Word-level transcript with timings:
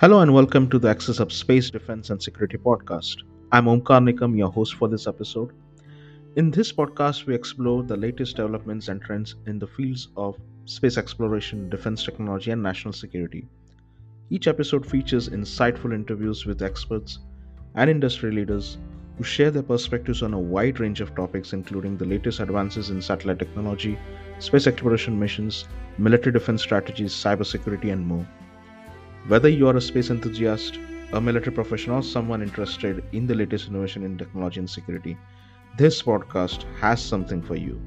Hello 0.00 0.20
and 0.20 0.32
welcome 0.32 0.66
to 0.70 0.78
the 0.78 0.88
Access 0.88 1.18
Hub 1.18 1.30
Space 1.30 1.68
Defense 1.68 2.08
and 2.08 2.22
Security 2.22 2.56
podcast. 2.56 3.16
I'm 3.52 3.66
Omkar 3.66 4.00
Nikam, 4.00 4.34
your 4.34 4.50
host 4.50 4.76
for 4.76 4.88
this 4.88 5.06
episode. 5.06 5.50
In 6.36 6.50
this 6.50 6.72
podcast, 6.72 7.26
we 7.26 7.34
explore 7.34 7.82
the 7.82 7.98
latest 7.98 8.36
developments 8.36 8.88
and 8.88 9.02
trends 9.02 9.34
in 9.46 9.58
the 9.58 9.66
fields 9.66 10.08
of 10.16 10.38
space 10.64 10.96
exploration, 10.96 11.68
defense 11.68 12.02
technology, 12.02 12.50
and 12.50 12.62
national 12.62 12.94
security. 12.94 13.46
Each 14.30 14.48
episode 14.48 14.86
features 14.86 15.28
insightful 15.28 15.92
interviews 15.94 16.46
with 16.46 16.62
experts 16.62 17.18
and 17.74 17.90
industry 17.90 18.32
leaders 18.32 18.78
who 19.18 19.22
share 19.22 19.50
their 19.50 19.62
perspectives 19.62 20.22
on 20.22 20.32
a 20.32 20.40
wide 20.40 20.80
range 20.80 21.02
of 21.02 21.14
topics, 21.14 21.52
including 21.52 21.98
the 21.98 22.06
latest 22.06 22.40
advances 22.40 22.88
in 22.88 23.02
satellite 23.02 23.38
technology, 23.38 23.98
space 24.38 24.66
exploration 24.66 25.20
missions, 25.20 25.68
military 25.98 26.32
defense 26.32 26.62
strategies, 26.62 27.12
cybersecurity, 27.12 27.92
and 27.92 28.06
more. 28.06 28.26
Whether 29.28 29.50
you 29.50 29.68
are 29.68 29.76
a 29.76 29.80
space 29.82 30.08
enthusiast, 30.08 30.78
a 31.12 31.20
military 31.20 31.52
professional, 31.52 31.98
or 31.98 32.02
someone 32.02 32.40
interested 32.42 33.04
in 33.12 33.26
the 33.26 33.34
latest 33.34 33.68
innovation 33.68 34.02
in 34.02 34.16
technology 34.16 34.60
and 34.60 34.68
security, 34.68 35.16
this 35.76 36.02
podcast 36.02 36.64
has 36.80 37.02
something 37.04 37.42
for 37.42 37.54
you. 37.54 37.80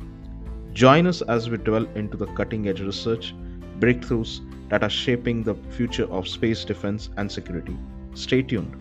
Join 0.74 1.08
us 1.08 1.24
as 1.24 1.50
we 1.50 1.58
delve 1.58 1.98
into 1.98 2.18
the 2.18 2.28
cutting 2.28 2.68
edge 2.68 2.82
research, 2.82 3.34
breakthroughs 3.80 4.42
that 4.70 4.84
are 4.84 4.90
shaping 4.90 5.42
the 5.42 5.56
future 5.72 6.06
of 6.12 6.28
space 6.28 6.64
defense 6.64 7.10
and 7.18 7.32
security. 7.32 7.76
Stay 8.14 8.44
tuned. 8.44 8.80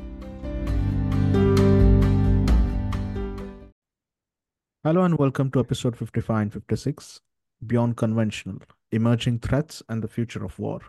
Hello 4.84 5.04
and 5.04 5.18
welcome 5.18 5.50
to 5.52 5.60
episode 5.60 5.96
55 5.96 6.42
and 6.42 6.52
56 6.52 7.22
Beyond 7.66 7.96
Conventional 7.96 8.58
Emerging 8.92 9.38
Threats 9.38 9.82
and 9.88 10.02
the 10.04 10.08
Future 10.08 10.44
of 10.44 10.58
War. 10.58 10.80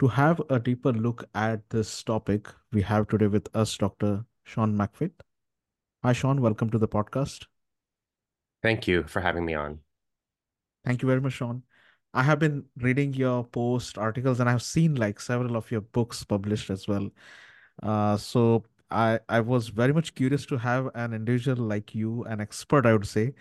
To 0.00 0.08
have 0.08 0.42
a 0.50 0.58
deeper 0.58 0.92
look 0.92 1.24
at 1.36 1.70
this 1.70 2.02
topic, 2.02 2.48
we 2.72 2.82
have 2.82 3.06
today 3.06 3.28
with 3.28 3.48
us 3.54 3.76
Dr. 3.76 4.24
Sean 4.42 4.76
McFate. 4.76 5.20
Hi, 6.02 6.12
Sean. 6.12 6.40
Welcome 6.40 6.70
to 6.70 6.78
the 6.78 6.88
podcast. 6.88 7.46
Thank 8.60 8.88
you 8.88 9.04
for 9.04 9.20
having 9.20 9.44
me 9.44 9.54
on. 9.54 9.78
Thank 10.84 11.00
you 11.00 11.06
very 11.06 11.20
much, 11.20 11.34
Sean. 11.34 11.62
I 12.12 12.24
have 12.24 12.40
been 12.40 12.64
reading 12.78 13.14
your 13.14 13.44
post 13.44 13.96
articles 13.96 14.40
and 14.40 14.50
I've 14.50 14.62
seen 14.62 14.96
like 14.96 15.20
several 15.20 15.56
of 15.56 15.70
your 15.70 15.82
books 15.82 16.24
published 16.24 16.70
as 16.70 16.88
well. 16.88 17.10
Uh, 17.80 18.16
so 18.16 18.64
I 18.90 19.20
I 19.28 19.40
was 19.40 19.68
very 19.68 19.92
much 19.92 20.16
curious 20.16 20.44
to 20.46 20.56
have 20.58 20.90
an 20.96 21.12
individual 21.14 21.64
like 21.64 21.94
you, 21.94 22.24
an 22.24 22.40
expert, 22.40 22.84
I 22.84 22.94
would 22.94 23.06
say, 23.06 23.34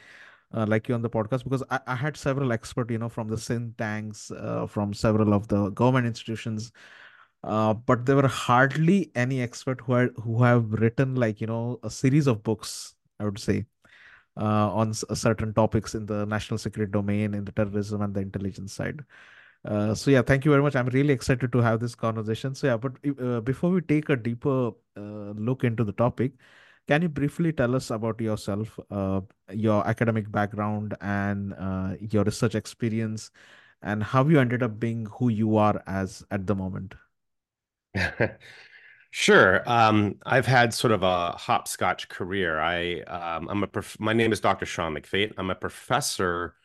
uh, 0.54 0.66
like 0.68 0.88
you 0.88 0.96
on 0.96 1.02
the 1.02 1.10
podcast 1.10 1.44
because 1.44 1.64
I, 1.70 1.80
I 1.88 1.96
had 1.96 2.18
several 2.18 2.52
expert 2.54 2.92
you 2.92 2.98
know, 2.98 3.10
from 3.10 3.28
the 3.28 3.38
think 3.38 3.78
tanks, 3.78 4.32
uh, 4.32 4.68
from 4.68 4.94
several 4.94 5.34
of 5.34 5.48
the 5.48 5.70
government 5.70 6.08
institutions, 6.08 6.72
uh, 7.44 7.74
but 7.74 8.06
there 8.06 8.16
were 8.16 8.28
hardly 8.28 9.12
any 9.16 9.42
expert 9.42 9.82
who 9.82 9.94
had 9.94 10.10
who 10.24 10.44
have 10.44 10.72
written 10.74 11.16
like 11.16 11.42
you 11.42 11.48
know 11.48 11.80
a 11.84 11.90
series 11.90 12.28
of 12.28 12.44
books. 12.44 12.96
I 13.20 13.26
would 13.26 13.40
say 13.40 13.66
uh, 14.38 14.72
on 14.74 14.90
s- 14.90 15.04
certain 15.14 15.54
topics 15.54 15.96
in 15.96 16.06
the 16.06 16.26
national 16.26 16.58
security 16.58 16.92
domain, 16.92 17.34
in 17.34 17.46
the 17.46 17.52
terrorism 17.52 18.02
and 18.02 18.14
the 18.14 18.22
intelligence 18.22 18.74
side. 18.74 19.02
Uh, 19.66 19.94
so 19.96 20.12
yeah, 20.12 20.22
thank 20.22 20.46
you 20.46 20.52
very 20.52 20.64
much. 20.64 20.76
I'm 20.76 20.88
really 20.88 21.14
excited 21.14 21.52
to 21.54 21.60
have 21.60 21.80
this 21.80 21.96
conversation. 21.96 22.56
So 22.56 22.68
yeah, 22.68 22.78
but 22.78 22.94
uh, 23.22 23.42
before 23.42 23.72
we 23.72 23.82
take 23.82 24.10
a 24.10 24.16
deeper 24.16 24.72
uh, 24.98 25.34
look 25.38 25.64
into 25.64 25.84
the 25.84 25.94
topic, 25.94 26.34
can 26.88 27.02
you 27.02 27.10
briefly 27.10 27.54
tell 27.54 27.76
us 27.76 27.90
about 27.92 28.20
yourself, 28.22 28.80
uh, 28.92 29.22
your 29.52 29.86
academic 29.88 30.32
background, 30.32 30.96
and 31.02 31.54
uh, 31.54 31.96
your 32.00 32.24
research 32.24 32.56
experience, 32.56 33.32
and 33.82 34.04
how 34.04 34.28
you 34.28 34.40
ended 34.40 34.64
up 34.64 34.80
being 34.80 35.06
who 35.08 35.30
you 35.30 35.58
are 35.58 35.82
as 35.88 36.24
at 36.32 36.48
the 36.48 36.56
moment? 36.56 36.96
Sure. 39.16 39.62
Um, 39.70 40.16
I've 40.26 40.48
had 40.48 40.74
sort 40.74 40.92
of 40.92 41.04
a 41.04 41.34
hopscotch 41.34 42.10
career. 42.10 42.60
I 42.60 43.02
um, 43.02 43.48
I'm 43.48 43.62
a 43.64 43.68
prof 43.68 44.00
my 44.00 44.12
name 44.14 44.32
is 44.34 44.40
Dr. 44.40 44.66
Sean 44.66 44.96
McFate. 44.96 45.34
I'm 45.38 45.52
a 45.52 45.56
professor 45.56 46.56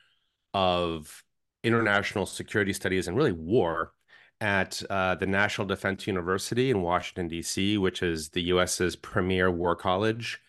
of 0.55 1.25
international 1.63 2.25
security 2.27 2.73
studies 2.73 3.07
and 3.07 3.17
really 3.17 3.33
war 3.33 3.93
at 4.41 4.83
uh, 4.91 5.15
the 5.17 5.27
National 5.27 5.67
Defense 5.67 6.07
University 6.07 6.71
in 6.71 6.83
Washington, 6.83 7.29
D.C., 7.29 7.79
which 7.79 8.03
is 8.03 8.29
the 8.31 8.43
U.S.'s 8.43 8.97
premier 8.97 9.51
war 9.51 9.75
college, 9.75 10.41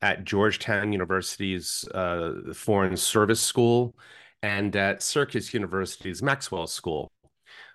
at 0.00 0.24
Georgetown 0.24 0.92
University's 0.92 1.86
uh, 1.94 2.52
Foreign 2.54 2.96
Service 2.96 3.40
School, 3.40 3.96
and 4.42 4.74
at 4.76 5.02
Syracuse 5.02 5.54
University's 5.54 6.22
Maxwell 6.22 6.66
School. 6.66 7.10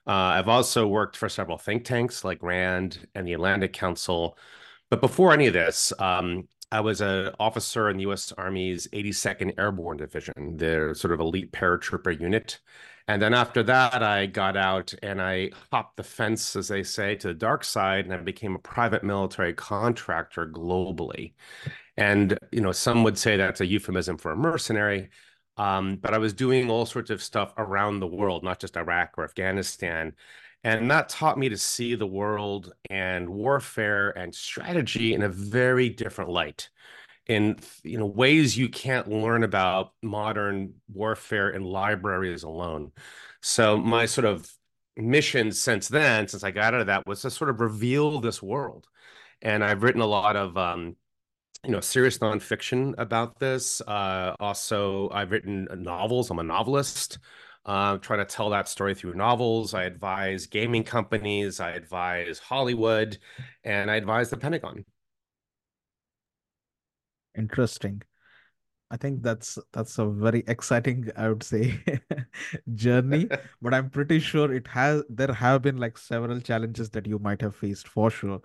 Uh, 0.07 0.11
I've 0.37 0.47
also 0.47 0.87
worked 0.87 1.17
for 1.17 1.29
several 1.29 1.57
think 1.57 1.85
tanks 1.85 2.23
like 2.23 2.41
RAND 2.41 3.07
and 3.15 3.27
the 3.27 3.33
Atlantic 3.33 3.73
Council. 3.73 4.37
But 4.89 5.01
before 5.01 5.33
any 5.33 5.47
of 5.47 5.53
this, 5.53 5.93
um, 5.99 6.47
I 6.71 6.81
was 6.81 7.01
an 7.01 7.31
officer 7.39 7.89
in 7.89 7.97
the 7.97 8.03
U.S. 8.03 8.31
Army's 8.37 8.87
82nd 8.87 9.59
Airborne 9.59 9.97
Division, 9.97 10.57
their 10.57 10.93
sort 10.93 11.13
of 11.13 11.19
elite 11.19 11.51
paratrooper 11.51 12.19
unit. 12.19 12.59
And 13.09 13.19
then 13.19 13.33
after 13.33 13.63
that, 13.63 14.03
I 14.03 14.27
got 14.27 14.55
out 14.55 14.93
and 15.01 15.19
I 15.19 15.49
hopped 15.71 15.97
the 15.97 16.03
fence, 16.03 16.55
as 16.55 16.67
they 16.67 16.83
say, 16.83 17.15
to 17.15 17.29
the 17.29 17.33
dark 17.33 17.63
side, 17.63 18.05
and 18.05 18.13
I 18.13 18.17
became 18.17 18.53
a 18.53 18.59
private 18.59 19.03
military 19.03 19.51
contractor 19.51 20.45
globally. 20.45 21.33
And, 21.97 22.37
you 22.51 22.61
know, 22.61 22.71
some 22.71 23.03
would 23.03 23.17
say 23.17 23.35
that's 23.35 23.61
a 23.61 23.65
euphemism 23.65 24.19
for 24.19 24.29
a 24.31 24.35
mercenary. 24.35 25.09
Um, 25.57 25.95
but 25.95 26.13
I 26.13 26.19
was 26.19 26.35
doing 26.35 26.69
all 26.69 26.85
sorts 26.85 27.09
of 27.09 27.23
stuff 27.23 27.51
around 27.57 27.99
the 27.99 28.05
world, 28.05 28.43
not 28.43 28.59
just 28.59 28.77
Iraq 28.77 29.15
or 29.17 29.23
Afghanistan. 29.23 30.13
And 30.63 30.91
that 30.91 31.09
taught 31.09 31.39
me 31.39 31.49
to 31.49 31.57
see 31.57 31.95
the 31.95 32.05
world 32.05 32.73
and 32.91 33.27
warfare 33.27 34.11
and 34.11 34.35
strategy 34.35 35.15
in 35.15 35.23
a 35.23 35.29
very 35.29 35.89
different 35.89 36.29
light 36.29 36.69
in 37.29 37.57
you 37.83 37.97
know 37.97 38.07
ways 38.07 38.57
you 38.57 38.69
can't 38.69 39.07
learn 39.07 39.43
about 39.43 39.93
modern 40.03 40.73
warfare 40.93 41.51
in 41.51 41.63
libraries 41.63 42.43
alone. 42.43 42.91
So 43.41 43.77
my 43.77 44.05
sort 44.07 44.25
of 44.25 44.51
mission 44.97 45.51
since 45.53 45.87
then, 45.87 46.27
since 46.27 46.43
I 46.43 46.51
got 46.51 46.73
out 46.73 46.81
of 46.81 46.87
that, 46.87 47.07
was 47.07 47.21
to 47.21 47.31
sort 47.31 47.49
of 47.51 47.61
reveal 47.61 48.19
this 48.19 48.43
world. 48.43 48.87
And 49.41 49.63
I've 49.63 49.83
written 49.83 50.01
a 50.01 50.07
lot 50.07 50.35
of 50.35 50.57
um, 50.57 50.97
you 51.65 51.71
know 51.71 51.81
serious 51.81 52.19
nonfiction 52.19 52.95
about 52.97 53.39
this. 53.39 53.81
Uh, 53.81 54.35
also, 54.39 55.09
I've 55.11 55.31
written 55.31 55.67
novels. 55.77 56.31
I'm 56.31 56.39
a 56.39 56.43
novelist. 56.43 57.19
Uh, 57.65 57.97
trying 57.97 58.19
to 58.19 58.25
tell 58.25 58.49
that 58.51 58.67
story 58.69 58.95
through 58.95 59.13
novels. 59.15 59.73
I 59.73 59.83
advise 59.83 60.47
gaming 60.47 60.83
companies. 60.83 61.59
I 61.59 61.71
advise 61.71 62.39
Hollywood, 62.39 63.19
and 63.63 63.91
I 63.91 63.95
advise 63.97 64.29
the 64.31 64.37
Pentagon. 64.37 64.85
Interesting. 67.37 68.01
I 68.91 68.97
think 68.97 69.23
that's 69.23 69.59
that's 69.73 69.99
a 69.99 70.07
very 70.07 70.43
exciting, 70.47 71.09
I 71.17 71.29
would 71.29 71.43
say, 71.43 71.81
journey. 72.75 73.29
But 73.61 73.73
I'm 73.73 73.89
pretty 73.89 74.19
sure 74.19 74.53
it 74.53 74.67
has 74.67 75.03
there 75.09 75.33
have 75.33 75.61
been 75.63 75.77
like 75.77 75.97
several 75.97 76.41
challenges 76.41 76.89
that 76.91 77.07
you 77.07 77.19
might 77.19 77.41
have 77.41 77.55
faced 77.55 77.87
for 77.87 78.09
sure. 78.11 78.41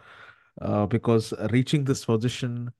Uh, 0.61 0.87
because 0.87 1.34
reaching 1.53 1.84
this 1.84 2.05
position, 2.05 2.73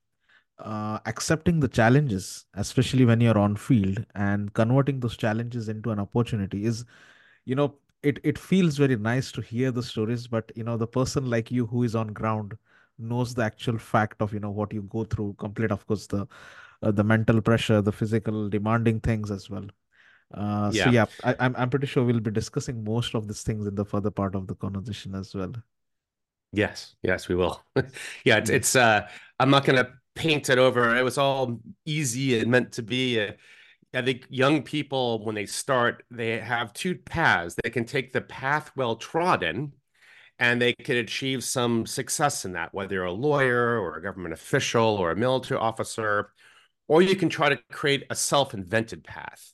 uh, 0.59 0.99
accepting 1.07 1.61
the 1.61 1.69
challenges, 1.69 2.47
especially 2.55 3.05
when 3.05 3.21
you're 3.21 3.39
on 3.39 3.57
field, 3.57 4.05
and 4.15 4.53
converting 4.55 5.01
those 5.01 5.17
challenges 5.17 5.69
into 5.69 5.91
an 5.91 6.01
opportunity 6.01 6.65
is, 6.67 6.85
you 7.47 7.55
know, 7.57 7.75
it 8.03 8.19
it 8.25 8.39
feels 8.39 8.77
very 8.79 8.97
nice 8.97 9.33
to 9.33 9.41
hear 9.43 9.71
the 9.73 9.83
stories, 9.83 10.27
but 10.29 10.53
you 10.57 10.65
know, 10.65 10.77
the 10.77 10.87
person 10.87 11.31
like 11.31 11.51
you 11.51 11.67
who 11.67 11.83
is 11.85 11.95
on 11.97 12.09
ground 12.09 12.57
knows 12.99 13.35
the 13.35 13.43
actual 13.45 13.79
fact 13.79 14.21
of, 14.23 14.33
you 14.33 14.41
know, 14.41 14.51
what 14.51 14.73
you 14.73 14.83
go 14.83 15.05
through, 15.05 15.35
complete, 15.39 15.71
of 15.73 15.87
course, 15.87 16.07
the 16.07 16.27
uh, 16.83 16.91
the 16.93 17.05
mental 17.05 17.41
pressure, 17.43 17.83
the 17.83 17.93
physical 17.93 18.49
demanding 18.49 19.01
things 19.01 19.31
as 19.31 19.51
well. 19.51 19.67
Uh, 20.35 20.73
so 20.73 20.89
Yeah. 20.89 20.91
yeah, 20.91 21.07
I, 21.25 21.37
I'm 21.41 21.57
I'm 21.57 21.71
pretty 21.71 21.87
sure 21.87 22.05
we'll 22.05 22.21
be 22.21 22.31
discussing 22.33 22.85
most 22.85 23.15
of 23.15 23.29
these 23.29 23.43
things 23.43 23.67
in 23.67 23.75
the 23.77 23.85
further 23.85 24.11
part 24.11 24.35
of 24.37 24.47
the 24.49 24.57
conversation 24.57 25.15
as 25.15 25.35
well. 25.35 25.55
Yes. 26.53 26.95
Yes, 27.03 27.29
we 27.29 27.35
will. 27.35 27.63
Yeah. 28.25 28.39
It's 28.39 28.51
it's. 28.51 28.77
Uh, 28.77 29.09
I'm 29.41 29.51
not 29.51 29.65
going 29.65 29.85
to 29.85 29.93
paint 30.15 30.49
it 30.51 30.59
over. 30.59 30.97
It 30.97 31.03
was 31.03 31.19
all 31.19 31.61
easy 31.85 32.39
and 32.39 32.51
meant 32.51 32.73
to 32.73 32.83
be. 32.83 33.21
Uh, 33.21 33.33
I 33.95 34.03
think 34.03 34.27
young 34.31 34.63
people, 34.63 35.25
when 35.25 35.35
they 35.37 35.47
start, 35.47 36.05
they 36.11 36.39
have 36.41 36.73
two 36.75 36.97
paths. 36.97 37.57
They 37.63 37.71
can 37.71 37.85
take 37.87 38.13
the 38.13 38.21
path 38.23 38.73
well 38.77 38.97
trodden, 38.97 39.75
and 40.39 40.61
they 40.61 40.73
could 40.73 40.97
achieve 40.97 41.45
some 41.45 41.87
success 41.87 42.45
in 42.45 42.53
that, 42.53 42.75
whether 42.75 42.95
you're 42.95 43.05
a 43.05 43.13
lawyer 43.13 43.79
or 43.79 43.97
a 43.97 44.03
government 44.03 44.35
official 44.35 44.85
or 44.85 45.11
a 45.11 45.17
military 45.17 45.61
officer, 45.61 46.31
or 46.89 47.03
you 47.03 47.17
can 47.17 47.29
try 47.29 47.49
to 47.49 47.59
create 47.71 48.05
a 48.11 48.17
self-invented 48.17 49.05
path. 49.05 49.53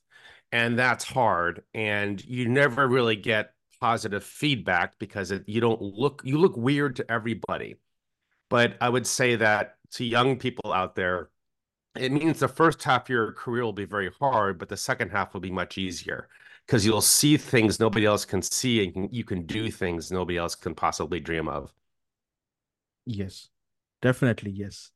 And 0.53 0.79
that's 0.79 1.05
hard. 1.05 1.63
And 1.75 2.25
you 2.25 2.49
never 2.49 2.89
really 2.89 3.17
get 3.17 3.53
positive 3.81 4.25
feedback 4.25 4.99
because 4.99 5.31
it, 5.31 5.45
you 5.47 5.61
don't 5.61 5.81
look, 5.81 6.23
you 6.25 6.39
look 6.39 6.57
weird 6.57 6.97
to 6.97 7.11
everybody. 7.11 7.77
But 8.49 8.77
I 8.81 8.89
would 8.89 9.07
say 9.07 9.37
that 9.37 9.77
to 9.93 10.05
young 10.05 10.39
people 10.39 10.73
out 10.73 10.97
there, 10.97 11.29
it 11.97 12.11
means 12.11 12.39
the 12.39 12.49
first 12.49 12.83
half 12.83 13.03
of 13.03 13.09
your 13.11 13.33
career 13.33 13.65
will 13.65 13.73
be 13.73 13.85
very 13.85 14.11
hard, 14.19 14.59
but 14.59 14.69
the 14.69 14.77
second 14.77 15.11
half 15.11 15.35
will 15.35 15.41
be 15.41 15.51
much 15.51 15.79
easier 15.79 16.29
because 16.71 16.87
you'll 16.87 17.01
see 17.01 17.37
things 17.37 17.81
nobody 17.81 18.07
else 18.07 18.25
can 18.25 18.41
see 18.41 18.87
and 18.87 19.13
you 19.13 19.25
can 19.25 19.45
do 19.45 19.73
things 19.73 20.13
nobody 20.13 20.39
else 20.39 20.55
can 20.55 20.73
possibly 20.73 21.19
dream 21.19 21.49
of. 21.49 21.75
Yes, 23.05 23.49
definitely. 24.01 24.53
Yes. 24.53 24.93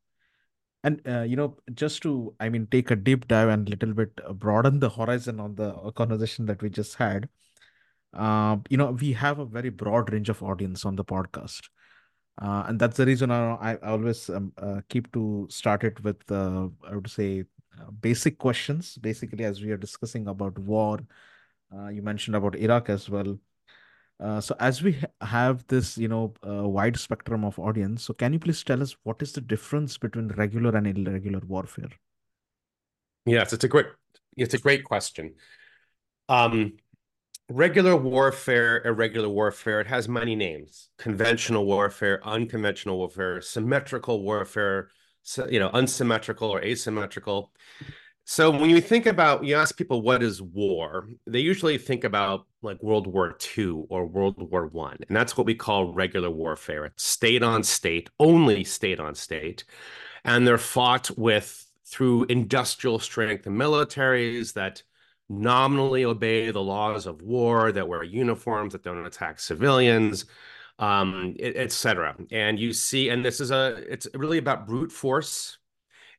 And 0.84 1.00
uh, 1.04 1.22
you 1.22 1.34
know, 1.34 1.56
just 1.72 2.00
to, 2.02 2.32
I 2.38 2.48
mean, 2.48 2.68
take 2.70 2.92
a 2.92 2.96
deep 2.96 3.26
dive 3.26 3.48
and 3.48 3.66
a 3.66 3.70
little 3.72 3.92
bit 3.92 4.12
uh, 4.24 4.32
broaden 4.34 4.78
the 4.78 4.88
horizon 4.88 5.40
on 5.40 5.56
the 5.56 5.74
uh, 5.74 5.90
conversation 5.90 6.46
that 6.46 6.62
we 6.62 6.70
just 6.70 6.94
had. 6.94 7.28
Uh, 8.12 8.58
you 8.70 8.76
know, 8.76 8.92
we 8.92 9.12
have 9.14 9.40
a 9.40 9.44
very 9.44 9.70
broad 9.70 10.12
range 10.12 10.28
of 10.28 10.44
audience 10.44 10.84
on 10.84 10.94
the 10.94 11.04
podcast, 11.04 11.70
uh, 12.40 12.66
and 12.68 12.78
that's 12.78 12.98
the 12.98 13.06
reason 13.06 13.32
I, 13.32 13.72
I 13.72 13.76
always 13.78 14.30
um, 14.30 14.52
uh, 14.58 14.82
keep 14.88 15.10
to 15.14 15.48
start 15.50 15.82
it 15.82 16.00
with, 16.04 16.30
I 16.30 16.68
would 16.92 17.10
say, 17.10 17.46
basic 18.00 18.38
questions. 18.38 18.96
Basically, 18.98 19.44
as 19.44 19.60
we 19.60 19.72
are 19.72 19.76
discussing 19.76 20.28
about 20.28 20.56
war, 20.60 21.00
uh, 21.76 21.88
you 21.88 22.02
mentioned 22.02 22.36
about 22.36 22.56
Iraq 22.56 22.88
as 22.88 23.08
well. 23.08 23.38
Uh, 24.20 24.40
so 24.40 24.54
as 24.60 24.82
we 24.82 24.92
ha- 24.92 25.26
have 25.26 25.66
this, 25.66 25.98
you 25.98 26.08
know, 26.08 26.32
uh, 26.46 26.68
wide 26.68 26.96
spectrum 26.96 27.44
of 27.44 27.58
audience, 27.58 28.04
so 28.04 28.14
can 28.14 28.32
you 28.32 28.38
please 28.38 28.62
tell 28.62 28.80
us 28.80 28.96
what 29.02 29.20
is 29.20 29.32
the 29.32 29.40
difference 29.40 29.98
between 29.98 30.28
regular 30.28 30.76
and 30.76 30.86
irregular 30.86 31.40
warfare? 31.46 31.90
Yes, 33.26 33.52
it's 33.52 33.64
a 33.64 33.68
great 33.68 33.86
it's 34.36 34.54
a 34.54 34.58
great 34.58 34.84
question. 34.84 35.34
Um, 36.28 36.74
regular 37.50 37.96
warfare, 37.96 38.82
irregular 38.84 39.28
warfare, 39.28 39.80
it 39.80 39.86
has 39.88 40.08
many 40.08 40.36
names: 40.36 40.90
conventional 40.98 41.66
warfare, 41.66 42.20
unconventional 42.24 42.98
warfare, 42.98 43.40
symmetrical 43.40 44.22
warfare, 44.22 44.90
you 45.48 45.58
know, 45.58 45.70
unsymmetrical 45.72 46.50
or 46.50 46.62
asymmetrical. 46.62 47.52
So 48.26 48.50
when 48.50 48.70
you 48.70 48.80
think 48.80 49.04
about, 49.04 49.44
you 49.44 49.54
ask 49.54 49.76
people 49.76 50.00
what 50.00 50.22
is 50.22 50.40
war, 50.40 51.08
they 51.26 51.40
usually 51.40 51.76
think 51.76 52.04
about 52.04 52.46
like 52.62 52.82
World 52.82 53.06
War 53.06 53.36
II 53.56 53.84
or 53.90 54.06
World 54.06 54.50
War 54.50 54.66
One, 54.66 54.96
and 55.06 55.14
that's 55.14 55.36
what 55.36 55.46
we 55.46 55.54
call 55.54 55.92
regular 55.92 56.30
warfare. 56.30 56.86
It's 56.86 57.04
state 57.04 57.42
on 57.42 57.62
state, 57.62 58.08
only 58.18 58.64
state 58.64 58.98
on 58.98 59.14
state, 59.14 59.64
and 60.24 60.46
they're 60.46 60.56
fought 60.56 61.10
with 61.18 61.70
through 61.84 62.24
industrial 62.24 62.98
strength 62.98 63.46
and 63.46 63.60
militaries 63.60 64.54
that 64.54 64.82
nominally 65.28 66.06
obey 66.06 66.50
the 66.50 66.62
laws 66.62 67.06
of 67.06 67.20
war, 67.20 67.72
that 67.72 67.86
wear 67.88 68.02
uniforms, 68.02 68.72
that 68.72 68.82
don't 68.82 69.04
attack 69.04 69.38
civilians, 69.38 70.24
um, 70.78 71.36
etc. 71.38 72.16
And 72.30 72.58
you 72.58 72.72
see, 72.72 73.10
and 73.10 73.22
this 73.22 73.40
is 73.40 73.50
a, 73.50 73.84
it's 73.86 74.06
really 74.14 74.38
about 74.38 74.66
brute 74.66 74.92
force 74.92 75.58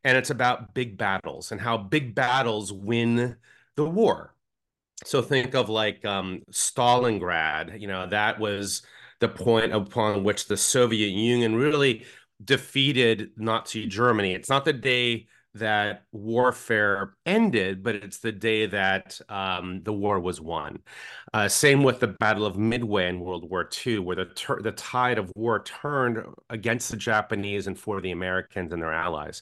and 0.06 0.18
it's 0.18 0.30
about 0.30 0.76
big 0.76 0.98
battles 0.98 1.52
and 1.52 1.60
how 1.60 1.78
big 1.78 2.14
battles 2.14 2.72
win 2.72 3.36
the 3.76 3.84
war. 3.84 4.34
So 5.04 5.22
think 5.22 5.56
of 5.56 5.68
like 5.68 6.06
um, 6.06 6.44
Stalingrad, 6.52 7.82
you 7.82 7.88
know, 7.88 8.08
that 8.08 8.40
was 8.40 8.84
the 9.20 9.28
point 9.28 9.74
upon 9.74 10.24
which 10.24 10.48
the 10.48 10.58
Soviet 10.58 11.10
Union 11.10 11.56
really 11.56 12.06
defeated 12.44 13.32
Nazi 13.36 13.88
Germany. 13.88 14.34
It's 14.34 14.48
not 14.48 14.64
the 14.64 14.74
day 14.74 15.28
that 15.56 16.04
warfare 16.12 17.16
ended, 17.26 17.82
but 17.82 17.96
it's 17.96 18.20
the 18.20 18.32
day 18.32 18.68
that 18.68 19.20
um, 19.28 19.82
the 19.84 19.94
war 19.94 20.20
was 20.20 20.40
won. 20.40 20.80
Uh, 21.34 21.48
same 21.48 21.82
with 21.82 22.00
the 22.00 22.08
Battle 22.08 22.46
of 22.46 22.58
Midway 22.58 23.08
in 23.08 23.22
World 23.22 23.50
War 23.50 23.68
II, 23.86 24.00
where 24.00 24.18
the 24.18 24.60
the 24.62 24.74
tide 24.74 25.18
of 25.18 25.32
war 25.36 25.64
turned 25.64 26.24
against 26.50 26.92
the 26.92 26.98
Japanese 26.98 27.68
and 27.68 27.80
for 27.80 28.02
the 28.02 28.12
Americans 28.12 28.72
and 28.72 28.82
their 28.82 28.94
allies. 28.94 29.42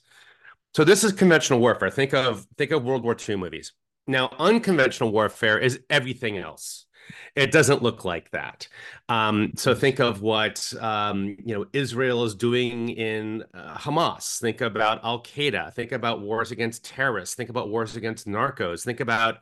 So 0.74 0.84
this 0.84 1.04
is 1.04 1.12
conventional 1.12 1.60
warfare. 1.60 1.92
Think 1.92 2.14
of 2.14 2.48
think 2.58 2.72
of 2.72 2.84
World 2.84 3.04
War 3.04 3.16
II 3.18 3.36
movies. 3.36 3.74
Now, 4.08 4.32
unconventional 4.40 5.12
warfare 5.12 5.60
is 5.60 5.80
everything 5.90 6.38
else. 6.38 6.88
It 7.36 7.52
doesn't 7.52 7.84
look 7.84 8.06
like 8.06 8.32
that. 8.32 8.68
Um, 9.10 9.52
so 9.56 9.76
think 9.76 10.00
of 10.00 10.22
what 10.22 10.74
um, 10.80 11.38
you 11.44 11.54
know 11.54 11.66
Israel 11.74 12.24
is 12.24 12.34
doing 12.34 12.90
in 12.90 13.44
uh, 13.54 13.78
Hamas. 13.78 14.40
Think 14.40 14.62
about 14.62 15.04
Al 15.04 15.22
Qaeda. 15.22 15.74
Think 15.74 15.92
about 15.92 16.22
wars 16.22 16.52
against 16.52 16.86
terrorists. 16.86 17.36
Think 17.36 17.50
about 17.50 17.70
wars 17.70 17.96
against 17.96 18.28
narcos. 18.28 18.84
Think 18.84 19.00
about 19.00 19.40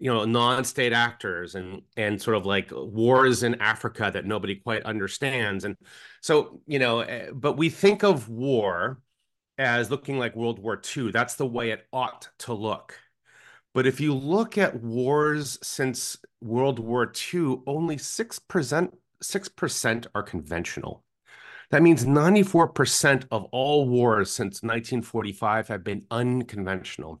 you 0.00 0.12
know 0.12 0.24
non-state 0.24 0.92
actors 0.92 1.54
and 1.54 1.82
and 1.96 2.20
sort 2.20 2.36
of 2.36 2.46
like 2.46 2.70
wars 2.72 3.42
in 3.42 3.60
Africa 3.60 4.10
that 4.12 4.26
nobody 4.26 4.56
quite 4.56 4.82
understands. 4.82 5.64
And 5.64 5.76
so 6.20 6.60
you 6.66 6.78
know, 6.78 7.00
eh, 7.00 7.30
but 7.32 7.56
we 7.56 7.68
think 7.68 8.02
of 8.02 8.28
war 8.28 8.98
as 9.58 9.90
looking 9.90 10.18
like 10.18 10.36
World 10.36 10.58
War 10.58 10.80
II. 10.96 11.10
That's 11.10 11.34
the 11.34 11.46
way 11.46 11.70
it 11.70 11.86
ought 11.92 12.28
to 12.40 12.54
look. 12.54 12.98
But 13.72 13.86
if 13.86 14.00
you 14.00 14.14
look 14.14 14.56
at 14.56 14.82
wars 14.82 15.58
since 15.62 16.16
World 16.40 16.78
War 16.78 17.12
II, 17.34 17.58
only 17.66 17.96
6%, 17.96 18.92
6% 19.22 20.06
are 20.14 20.22
conventional. 20.22 21.04
That 21.70 21.82
means 21.82 22.04
94% 22.04 23.26
of 23.32 23.44
all 23.44 23.88
wars 23.88 24.30
since 24.30 24.62
1945 24.62 25.68
have 25.68 25.82
been 25.82 26.06
unconventional. 26.10 27.20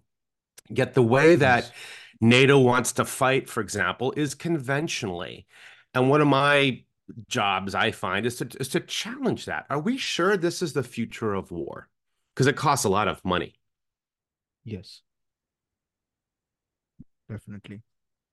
Yet 0.68 0.94
the 0.94 1.02
way 1.02 1.34
that 1.36 1.72
NATO 2.20 2.58
wants 2.58 2.92
to 2.92 3.04
fight, 3.04 3.48
for 3.48 3.60
example, 3.60 4.14
is 4.16 4.34
conventionally. 4.34 5.46
And 5.92 6.08
one 6.08 6.20
of 6.20 6.28
my 6.28 6.84
jobs 7.28 7.74
I 7.74 7.90
find 7.90 8.26
is 8.26 8.36
to, 8.36 8.48
is 8.60 8.68
to 8.68 8.80
challenge 8.80 9.46
that. 9.46 9.66
Are 9.70 9.80
we 9.80 9.96
sure 9.96 10.36
this 10.36 10.62
is 10.62 10.72
the 10.72 10.82
future 10.82 11.34
of 11.34 11.50
war? 11.50 11.88
Because 12.34 12.46
it 12.46 12.56
costs 12.56 12.84
a 12.84 12.88
lot 12.88 13.08
of 13.08 13.24
money. 13.24 13.54
Yes, 14.64 15.02
definitely. 17.30 17.82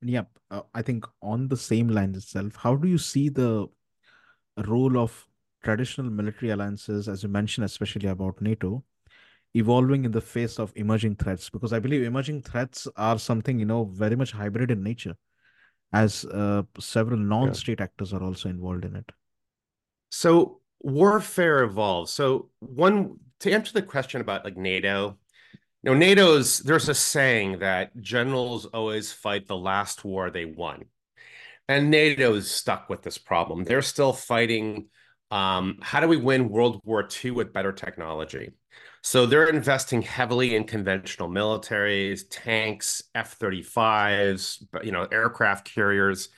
And 0.02 0.10
yeah, 0.10 0.24
uh, 0.50 0.62
I 0.74 0.82
think 0.82 1.06
on 1.22 1.48
the 1.48 1.58
same 1.58 1.88
lines 1.88 2.18
itself, 2.18 2.56
how 2.56 2.76
do 2.76 2.88
you 2.88 2.98
see 2.98 3.30
the 3.30 3.68
role 4.66 4.98
of 4.98 5.28
traditional 5.64 6.10
military 6.10 6.52
alliances, 6.52 7.08
as 7.08 7.22
you 7.22 7.30
mentioned, 7.30 7.66
especially 7.66 8.10
about 8.10 8.42
NATO, 8.42 8.84
evolving 9.54 10.06
in 10.06 10.12
the 10.12 10.22
face 10.22 10.58
of 10.58 10.74
emerging 10.76 11.18
threats? 11.18 11.50
Because 11.50 11.72
I 11.72 11.80
believe 11.80 12.02
emerging 12.02 12.42
threats 12.42 12.88
are 12.96 13.20
something, 13.20 13.60
you 13.60 13.66
know, 13.66 13.86
very 13.94 14.16
much 14.16 14.32
hybrid 14.32 14.72
in 14.72 14.82
nature, 14.82 15.16
as 15.94 16.26
uh, 16.26 16.64
several 16.80 17.20
non-state 17.20 17.80
yeah. 17.80 17.84
actors 17.84 18.14
are 18.14 18.24
also 18.24 18.50
involved 18.50 18.86
in 18.86 18.96
it. 18.96 19.12
So 20.10 20.62
warfare 20.80 21.64
evolves. 21.64 22.12
So 22.12 22.50
one 22.60 23.20
to 23.42 23.52
answer 23.52 23.74
the 23.74 23.82
question 23.82 24.22
about 24.22 24.46
like 24.46 24.58
NATO, 24.58 25.18
you 25.84 25.92
know, 25.92 25.98
NATO's 25.98 26.60
there's 26.60 26.90
a 26.90 26.96
saying 26.96 27.60
that 27.60 28.00
generals 28.02 28.66
always 28.66 29.12
fight 29.12 29.48
the 29.48 29.58
last 29.58 30.06
war 30.06 30.30
they 30.30 30.46
won. 30.46 30.86
And 31.68 31.90
NATO 31.90 32.34
is 32.36 32.52
stuck 32.52 32.90
with 32.90 33.02
this 33.02 33.18
problem. 33.18 33.64
They're 33.64 33.82
still 33.82 34.14
fighting 34.14 34.88
um, 35.32 35.78
how 35.82 36.02
do 36.02 36.08
we 36.08 36.18
win 36.18 36.50
World 36.50 36.82
War 36.84 37.08
II 37.24 37.32
with 37.32 37.54
better 37.54 37.72
technology? 37.72 38.52
So 39.02 39.26
they're 39.26 39.48
investing 39.48 40.02
heavily 40.02 40.56
in 40.56 40.66
conventional 40.66 41.30
militaries, 41.30 42.24
tanks, 42.30 43.02
F-35s, 43.16 44.84
you 44.84 44.92
know, 44.92 45.08
aircraft 45.12 45.74
carriers. 45.74 46.30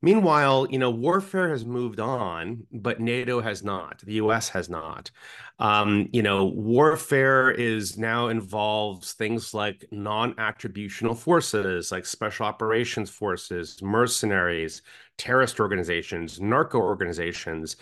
Meanwhile, 0.00 0.68
you 0.70 0.78
know, 0.78 0.90
warfare 0.90 1.48
has 1.48 1.64
moved 1.64 1.98
on, 1.98 2.64
but 2.72 3.00
NATO 3.00 3.40
has 3.40 3.64
not. 3.64 4.00
The 4.04 4.14
US 4.14 4.48
has 4.50 4.68
not. 4.68 5.10
Um, 5.58 6.08
you 6.12 6.22
know, 6.22 6.44
warfare 6.44 7.50
is 7.50 7.98
now 7.98 8.28
involves 8.28 9.14
things 9.14 9.54
like 9.54 9.84
non-attributional 9.90 11.18
forces, 11.18 11.90
like 11.90 12.06
special 12.06 12.46
operations 12.46 13.10
forces, 13.10 13.82
mercenaries, 13.82 14.82
terrorist 15.16 15.58
organizations, 15.58 16.40
narco 16.40 16.78
organizations. 16.78 17.76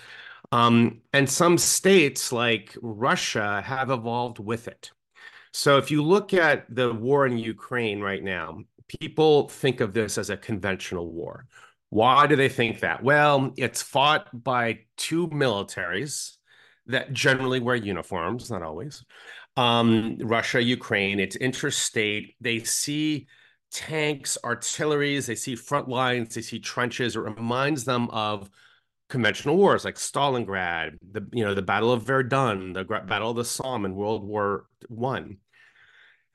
Um, 0.53 1.03
and 1.13 1.29
some 1.29 1.59
states 1.59 2.33
like 2.33 2.75
Russia 2.81 3.61
have 3.61 3.91
evolved 3.91 4.39
with 4.39 4.69
it. 4.69 4.91
So 5.53 5.77
if 5.77 5.91
you 5.91 6.03
look 6.03 6.33
at 6.33 6.65
the 6.75 6.95
war 6.95 7.27
in 7.27 7.37
Ukraine 7.37 8.01
right 8.01 8.23
now, 8.23 8.61
people 9.01 9.49
think 9.49 9.81
of 9.81 9.93
this 9.93 10.17
as 10.17 10.31
a 10.31 10.37
conventional 10.37 11.11
war 11.11 11.47
why 11.97 12.27
do 12.27 12.37
they 12.37 12.51
think 12.51 12.81
that? 12.81 13.03
Well, 13.03 13.55
it's 13.57 13.81
fought 13.81 14.29
by 14.31 14.81
two 14.99 15.29
militaries 15.29 16.37
that 16.89 17.15
generally 17.15 17.59
wear 17.59 17.75
uniforms, 17.75 18.51
not 18.51 18.63
always. 18.63 19.03
Um, 19.57 20.19
Russia, 20.21 20.63
Ukraine, 20.63 21.19
it's 21.19 21.37
interstate. 21.37 22.35
They 22.39 22.59
see 22.59 23.29
tanks, 23.71 24.37
artilleries, 24.45 25.25
they 25.25 25.37
see 25.37 25.57
front 25.57 25.89
lines, 25.89 26.35
they 26.35 26.43
see 26.43 26.59
trenches. 26.59 27.17
It 27.17 27.21
reminds 27.21 27.85
them 27.85 28.11
of 28.11 28.51
conventional 29.09 29.57
wars 29.57 29.87
like 29.87 29.95
Stalingrad, 29.95 30.99
the 31.13 31.27
you 31.33 31.47
know 31.47 31.55
the 31.55 31.63
Battle 31.63 31.93
of 31.93 32.03
Verdun, 32.03 32.75
the 32.75 32.85
Battle 32.85 33.31
of 33.31 33.37
the 33.37 33.45
Somme 33.47 33.87
in 33.87 33.95
World 33.95 34.23
War 34.23 34.67
One. 34.89 35.39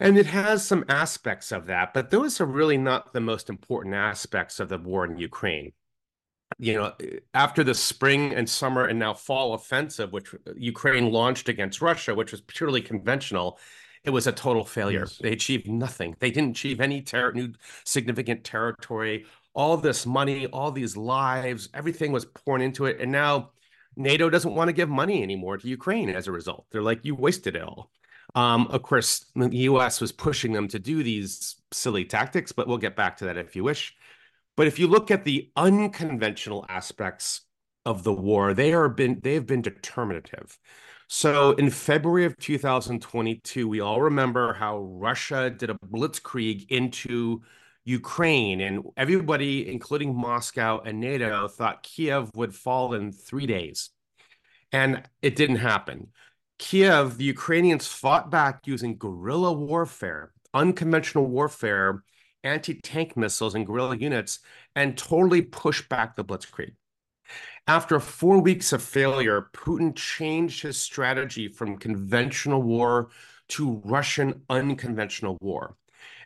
And 0.01 0.17
it 0.17 0.25
has 0.25 0.65
some 0.65 0.83
aspects 0.89 1.51
of 1.51 1.67
that, 1.67 1.93
but 1.93 2.09
those 2.09 2.41
are 2.41 2.45
really 2.45 2.77
not 2.77 3.13
the 3.13 3.21
most 3.21 3.49
important 3.49 3.93
aspects 3.93 4.59
of 4.59 4.67
the 4.67 4.79
war 4.79 5.05
in 5.05 5.17
Ukraine. 5.17 5.73
You 6.57 6.73
know, 6.73 6.93
after 7.35 7.63
the 7.63 7.75
spring 7.75 8.33
and 8.33 8.49
summer 8.49 8.85
and 8.85 8.97
now 8.97 9.13
fall 9.13 9.53
offensive, 9.53 10.11
which 10.11 10.33
uh, 10.33 10.53
Ukraine 10.55 11.11
launched 11.11 11.49
against 11.49 11.81
Russia, 11.81 12.15
which 12.15 12.31
was 12.31 12.41
purely 12.41 12.81
conventional, 12.81 13.59
it 14.03 14.09
was 14.09 14.25
a 14.25 14.31
total 14.31 14.65
failure. 14.65 15.01
Yes. 15.01 15.17
They 15.17 15.33
achieved 15.33 15.67
nothing. 15.67 16.15
They 16.19 16.31
didn't 16.31 16.51
achieve 16.51 16.81
any 16.81 17.03
ter- 17.03 17.31
new 17.31 17.53
significant 17.85 18.43
territory. 18.43 19.25
All 19.53 19.77
this 19.77 20.05
money, 20.05 20.47
all 20.47 20.71
these 20.71 20.97
lives, 20.97 21.69
everything 21.75 22.11
was 22.11 22.25
poured 22.25 22.61
into 22.61 22.87
it. 22.87 22.99
And 22.99 23.11
now 23.11 23.51
NATO 23.95 24.29
doesn't 24.31 24.55
want 24.55 24.67
to 24.69 24.73
give 24.73 24.89
money 24.89 25.21
anymore 25.21 25.57
to 25.57 25.67
Ukraine 25.67 26.09
as 26.09 26.27
a 26.27 26.31
result. 26.31 26.65
They're 26.71 26.81
like, 26.81 27.05
you 27.05 27.13
wasted 27.13 27.55
it 27.55 27.61
all. 27.61 27.91
Um, 28.35 28.67
of 28.67 28.81
course, 28.83 29.25
the 29.35 29.49
US 29.51 29.99
was 29.99 30.11
pushing 30.11 30.53
them 30.53 30.67
to 30.69 30.79
do 30.79 31.03
these 31.03 31.55
silly 31.71 32.05
tactics, 32.05 32.51
but 32.51 32.67
we'll 32.67 32.77
get 32.77 32.95
back 32.95 33.17
to 33.17 33.25
that 33.25 33.37
if 33.37 33.55
you 33.55 33.63
wish. 33.63 33.95
But 34.55 34.67
if 34.67 34.79
you 34.79 34.87
look 34.87 35.11
at 35.11 35.23
the 35.23 35.51
unconventional 35.55 36.65
aspects 36.69 37.41
of 37.85 38.03
the 38.03 38.13
war, 38.13 38.53
they 38.53 38.73
are 38.73 38.89
been 38.89 39.19
they 39.23 39.33
have 39.33 39.47
been 39.47 39.61
determinative. 39.61 40.57
So 41.07 41.51
in 41.53 41.69
February 41.69 42.25
of 42.25 42.37
2022, 42.37 43.67
we 43.67 43.81
all 43.81 44.01
remember 44.01 44.53
how 44.53 44.79
Russia 44.79 45.49
did 45.49 45.69
a 45.69 45.73
blitzkrieg 45.73 46.71
into 46.71 47.41
Ukraine, 47.83 48.61
and 48.61 48.83
everybody, 48.95 49.67
including 49.69 50.15
Moscow 50.15 50.79
and 50.85 50.99
NATO, 50.99 51.47
thought 51.47 51.83
Kiev 51.83 52.31
would 52.35 52.55
fall 52.55 52.93
in 52.93 53.11
three 53.11 53.45
days. 53.45 53.89
And 54.71 55.03
it 55.21 55.35
didn't 55.35 55.57
happen. 55.57 56.07
Kiev, 56.61 57.17
the 57.17 57.23
Ukrainians 57.23 57.87
fought 57.87 58.29
back 58.29 58.67
using 58.67 58.95
guerrilla 58.95 59.51
warfare, 59.51 60.31
unconventional 60.53 61.25
warfare, 61.25 62.03
anti 62.43 62.75
tank 62.75 63.17
missiles, 63.17 63.55
and 63.55 63.65
guerrilla 63.65 63.97
units, 63.97 64.39
and 64.75 64.95
totally 64.95 65.41
pushed 65.41 65.89
back 65.89 66.15
the 66.15 66.23
blitzkrieg. 66.23 66.75
After 67.65 67.99
four 67.99 68.39
weeks 68.39 68.73
of 68.73 68.83
failure, 68.83 69.49
Putin 69.53 69.95
changed 69.95 70.61
his 70.61 70.79
strategy 70.79 71.47
from 71.47 71.77
conventional 71.77 72.61
war 72.61 73.09
to 73.49 73.81
Russian 73.83 74.43
unconventional 74.47 75.39
war. 75.41 75.77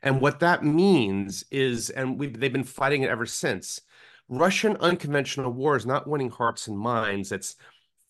And 0.03 0.19
what 0.19 0.41
that 0.41 0.65
means 0.65 1.45
is, 1.49 1.89
and 1.89 2.19
they've 2.19 2.51
been 2.51 2.65
fighting 2.65 3.03
it 3.03 3.09
ever 3.09 3.25
since, 3.25 3.79
Russian 4.27 4.75
unconventional 4.77 5.53
war 5.53 5.77
is 5.77 5.85
not 5.85 6.07
winning 6.07 6.29
hearts 6.29 6.67
and 6.67 6.77
minds. 6.77 7.31
It's 7.31 7.55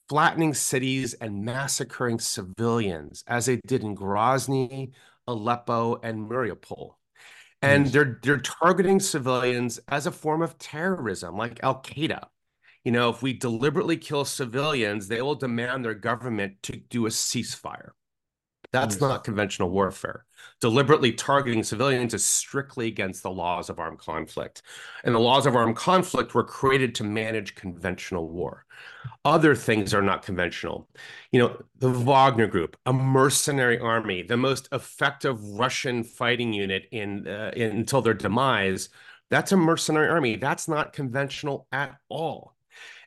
flattening 0.09 0.53
cities 0.53 1.13
and 1.15 1.43
massacring 1.43 2.19
civilians, 2.19 3.23
as 3.27 3.45
they 3.45 3.57
did 3.67 3.83
in 3.83 3.95
Grozny, 3.95 4.91
Aleppo, 5.27 5.99
and 6.03 6.29
Mariupol. 6.29 6.95
And 7.61 7.87
they're 7.87 8.19
they're 8.21 8.37
targeting 8.37 8.99
civilians 8.99 9.79
as 9.87 10.05
a 10.05 10.11
form 10.11 10.41
of 10.41 10.57
terrorism, 10.57 11.35
like 11.35 11.59
Al 11.63 11.81
Qaeda. 11.81 12.27
You 12.83 12.91
know, 12.91 13.09
if 13.09 13.23
we 13.23 13.33
deliberately 13.33 13.97
kill 13.97 14.25
civilians, 14.25 15.07
they 15.07 15.21
will 15.21 15.35
demand 15.35 15.83
their 15.83 15.95
government 15.95 16.61
to 16.63 16.77
do 16.77 17.07
a 17.07 17.09
ceasefire. 17.09 17.91
That's 18.81 19.01
not 19.01 19.23
conventional 19.23 19.69
warfare. 19.69 20.25
Deliberately 20.61 21.11
targeting 21.11 21.63
civilians 21.63 22.13
is 22.13 22.23
strictly 22.23 22.87
against 22.87 23.23
the 23.23 23.31
laws 23.31 23.69
of 23.69 23.79
armed 23.79 23.99
conflict. 23.99 24.61
And 25.03 25.13
the 25.13 25.19
laws 25.19 25.45
of 25.45 25.55
armed 25.55 25.75
conflict 25.75 26.33
were 26.33 26.43
created 26.43 26.95
to 26.95 27.03
manage 27.03 27.55
conventional 27.55 28.29
war. 28.29 28.65
Other 29.23 29.55
things 29.55 29.93
are 29.93 30.01
not 30.01 30.23
conventional. 30.23 30.87
You 31.31 31.39
know, 31.39 31.63
the 31.79 31.89
Wagner 31.89 32.47
Group, 32.47 32.77
a 32.85 32.93
mercenary 32.93 33.79
army, 33.79 34.23
the 34.23 34.37
most 34.37 34.69
effective 34.71 35.43
Russian 35.43 36.03
fighting 36.03 36.53
unit 36.53 36.87
in, 36.91 37.27
uh, 37.27 37.51
in 37.55 37.71
until 37.71 38.01
their 38.01 38.13
demise, 38.13 38.89
that's 39.29 39.51
a 39.51 39.57
mercenary 39.57 40.09
army. 40.09 40.35
That's 40.35 40.67
not 40.67 40.93
conventional 40.93 41.67
at 41.71 41.95
all. 42.09 42.54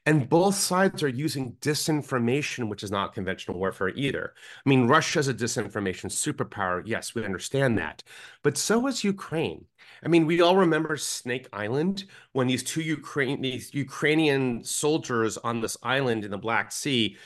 And 0.08 0.26
both 0.26 0.54
sides 0.54 1.02
are 1.02 1.08
using 1.08 1.52
disinformation, 1.60 2.70
which 2.70 2.82
is 2.82 2.90
not 2.90 3.12
conventional 3.12 3.58
warfare 3.58 3.90
either. 3.90 4.32
I 4.64 4.66
mean, 4.66 4.86
Russia's 4.86 5.28
a 5.28 5.34
disinformation 5.34 6.06
superpower. 6.06 6.82
Yes, 6.86 7.14
we 7.14 7.26
understand 7.26 7.76
that. 7.76 8.02
But 8.42 8.56
so 8.56 8.86
is 8.86 9.04
Ukraine. 9.04 9.66
I 10.02 10.08
mean, 10.08 10.24
we 10.24 10.40
all 10.40 10.56
remember 10.56 10.96
Snake 10.96 11.46
Island 11.52 12.06
when 12.32 12.46
these 12.46 12.62
two 12.62 12.80
Ukraine 12.80 13.42
these 13.42 13.74
Ukrainian 13.74 14.64
soldiers 14.64 15.36
on 15.36 15.60
this 15.60 15.76
island 15.82 16.24
in 16.24 16.30
the 16.30 16.38
Black 16.38 16.72
Sea 16.72 17.18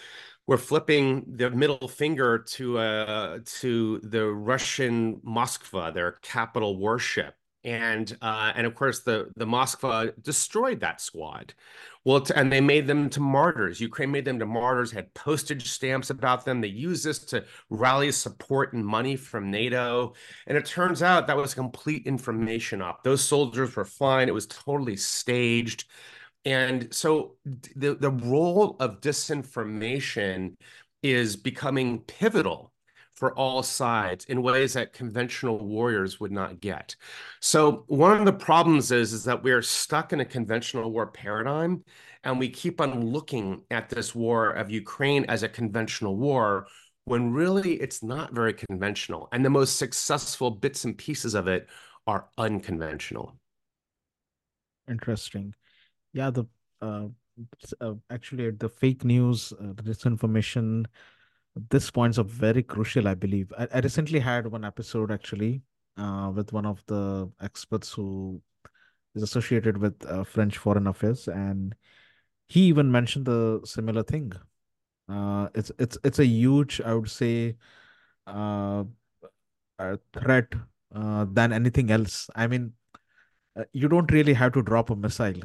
were 0.49 0.59
flipping 0.59 1.25
the 1.37 1.51
middle 1.51 1.87
finger 1.87 2.37
to 2.37 2.79
uh, 2.79 3.39
to 3.61 4.01
the 4.03 4.27
Russian 4.27 5.21
Moskva, 5.25 5.95
their 5.95 6.19
capital 6.21 6.77
warship 6.79 7.37
and 7.65 8.17
uh, 8.21 8.53
and 8.57 8.67
of 8.67 8.75
course 8.75 9.01
the 9.01 9.31
the 9.37 9.47
Moskva 9.47 10.13
destroyed 10.23 10.81
that 10.81 11.01
squad. 11.01 11.55
Well, 12.05 12.27
and 12.35 12.51
they 12.53 12.61
made 12.61 12.89
them 12.89 13.09
to 13.11 13.21
martyrs. 13.21 13.81
Ukraine 13.81 14.11
made 14.11 14.25
them 14.25 14.41
to 14.41 14.47
martyrs. 14.47 14.91
Had 14.91 15.15
postage 15.15 15.71
stamps 15.71 16.11
about 16.11 16.45
them. 16.45 16.61
They 16.61 16.69
used 16.69 17.05
this 17.05 17.21
to 17.27 17.45
rally 17.71 18.11
support 18.11 18.73
and 18.73 18.85
money 18.85 19.15
from 19.15 19.53
NATO. 19.53 20.15
And 20.49 20.59
it 20.59 20.67
turns 20.67 21.03
out 21.03 21.29
that 21.29 21.37
was 21.37 21.53
a 21.53 21.57
complete 21.57 22.07
information 22.07 22.83
op. 22.83 23.05
Those 23.05 23.23
soldiers 23.23 23.77
were 23.77 23.85
fine. 23.85 24.29
It 24.29 24.35
was 24.35 24.47
totally 24.47 24.97
staged. 24.97 25.85
And 26.45 26.93
so 26.93 27.37
the 27.77 27.95
the 27.95 28.11
role 28.11 28.77
of 28.81 29.01
disinformation 29.01 30.57
is 31.05 31.37
becoming 31.37 32.01
pivotal 32.01 32.72
for 33.23 33.33
all 33.39 33.63
sides 33.63 34.25
in 34.25 34.43
ways 34.43 34.73
that 34.73 34.93
conventional 34.93 35.57
warriors 35.57 36.19
would 36.19 36.33
not 36.33 36.59
get. 36.59 36.97
So 37.39 37.85
one 37.87 38.19
of 38.19 38.25
the 38.25 38.33
problems 38.33 38.91
is, 38.91 39.13
is 39.13 39.23
that 39.23 39.45
we 39.45 39.53
are 39.53 39.63
stuck 39.63 40.13
in 40.13 40.19
a 40.19 40.25
conventional 40.25 40.91
war 40.91 41.07
paradigm, 41.07 41.85
and 42.25 42.37
we 42.37 42.49
keep 42.49 42.81
on 42.81 43.07
looking 43.07 43.63
at 43.71 43.89
this 43.89 44.13
war 44.13 44.51
of 44.51 44.73
Ukraine 44.73 45.25
as 45.27 45.45
a 45.45 45.49
conventional 45.49 46.17
war 46.17 46.67
when 47.05 47.33
really 47.33 47.75
it's 47.75 48.03
not 48.03 48.35
very 48.35 48.55
conventional. 48.55 49.29
And 49.31 49.45
the 49.45 49.51
most 49.51 49.77
successful 49.79 50.51
bits 50.51 50.85
and 50.85 50.99
pieces 50.99 51.35
of 51.35 51.47
it 51.47 51.69
are 52.09 52.27
unconventional. 52.39 53.37
Interesting. 54.89 55.55
Yeah, 56.13 56.31
the 56.31 56.47
uh, 56.81 57.07
uh, 57.81 57.95
actually 58.11 58.51
the 58.51 58.69
fake 58.69 59.05
news, 59.05 59.53
uh, 59.53 59.75
the 59.77 59.85
disinformation, 59.85 60.87
this 61.55 61.91
point's 61.91 62.19
are 62.19 62.25
very 62.25 62.63
crucial, 62.63 63.09
I 63.09 63.15
believe. 63.15 63.53
I, 63.59 63.69
I 63.75 63.81
recently 63.81 64.19
had 64.19 64.47
one 64.47 64.65
episode 64.65 65.11
actually 65.11 65.63
uh, 65.97 66.33
with 66.35 66.53
one 66.53 66.67
of 66.67 66.83
the 66.87 67.31
experts 67.41 67.93
who 67.93 68.41
is 69.15 69.23
associated 69.23 69.77
with 69.77 69.95
uh, 70.07 70.25
French 70.25 70.59
Foreign 70.59 70.87
Affairs, 70.87 71.29
and 71.29 71.75
he 72.49 72.63
even 72.63 72.91
mentioned 72.91 73.27
the 73.27 73.61
similar 73.65 74.03
thing. 74.03 74.33
Uh, 75.09 75.49
it's 75.55 75.71
it's 75.79 75.99
it's 76.05 76.19
a 76.19 76.27
huge, 76.27 76.81
I 76.81 76.95
would 76.95 77.11
say, 77.11 77.57
uh, 78.27 78.85
threat 80.15 80.53
uh, 80.95 81.27
than 81.31 81.53
anything 81.53 81.91
else. 81.91 82.31
I 82.35 82.47
mean, 82.47 82.73
uh, 83.57 83.65
you 83.73 83.89
don't 83.89 84.11
really 84.11 84.33
have 84.33 84.53
to 84.53 84.63
drop 84.63 84.91
a 84.91 84.97
missile 84.97 85.41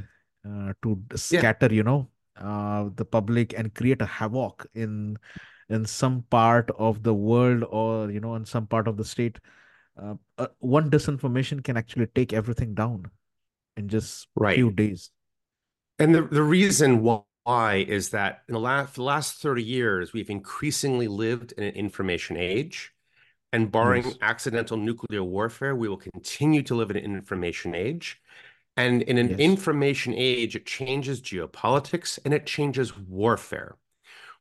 uh, 0.48 0.74
to 0.84 1.02
scatter, 1.16 1.68
yeah. 1.68 1.76
you 1.76 1.84
know, 1.84 2.10
uh, 2.38 2.90
the 2.96 3.06
public 3.06 3.54
and 3.58 3.74
create 3.74 4.02
a 4.02 4.06
havoc 4.06 4.66
in 4.74 5.18
in 5.70 5.86
some 5.86 6.24
part 6.30 6.70
of 6.78 7.04
the 7.04 7.14
world 7.14 7.64
or 7.70 8.10
you 8.10 8.20
know 8.20 8.36
in 8.36 8.46
some 8.46 8.68
part 8.68 8.88
of 8.88 8.98
the 8.98 9.06
state 9.06 9.40
uh, 10.02 10.16
uh, 10.38 10.48
one 10.60 10.90
disinformation 10.90 11.64
can 11.64 11.78
actually 11.78 12.08
take 12.08 12.34
everything 12.34 12.74
down 12.74 13.10
in 13.76 13.88
just 13.88 14.28
right. 14.36 14.56
few 14.56 14.72
days 14.72 15.12
and 16.00 16.14
the, 16.14 16.22
the 16.22 16.44
reason 16.44 17.02
why 17.02 17.86
is 17.88 18.10
that 18.10 18.44
in 18.48 18.54
the 18.54 18.60
last, 18.60 18.96
the 18.96 19.04
last 19.04 19.42
30 19.42 19.64
years 19.64 20.14
we've 20.14 20.30
increasingly 20.30 21.08
lived 21.08 21.54
in 21.54 21.64
an 21.64 21.74
information 21.74 22.38
age 22.38 22.94
and 23.54 23.72
barring 23.72 24.04
yes. 24.04 24.16
accidental 24.22 24.78
nuclear 24.78 25.24
warfare 25.24 25.76
we 25.76 25.88
will 25.88 25.98
continue 25.98 26.62
to 26.62 26.76
live 26.76 26.92
in 26.92 26.98
an 26.98 27.04
information 27.04 27.74
age 27.74 28.22
and 28.76 29.02
in 29.04 29.18
an 29.18 29.30
yes. 29.30 29.40
information 29.40 30.14
age 30.16 30.56
it 30.56 30.66
changes 30.66 31.22
geopolitics 31.22 32.20
and 32.24 32.34
it 32.34 32.46
changes 32.46 32.98
warfare 32.98 33.76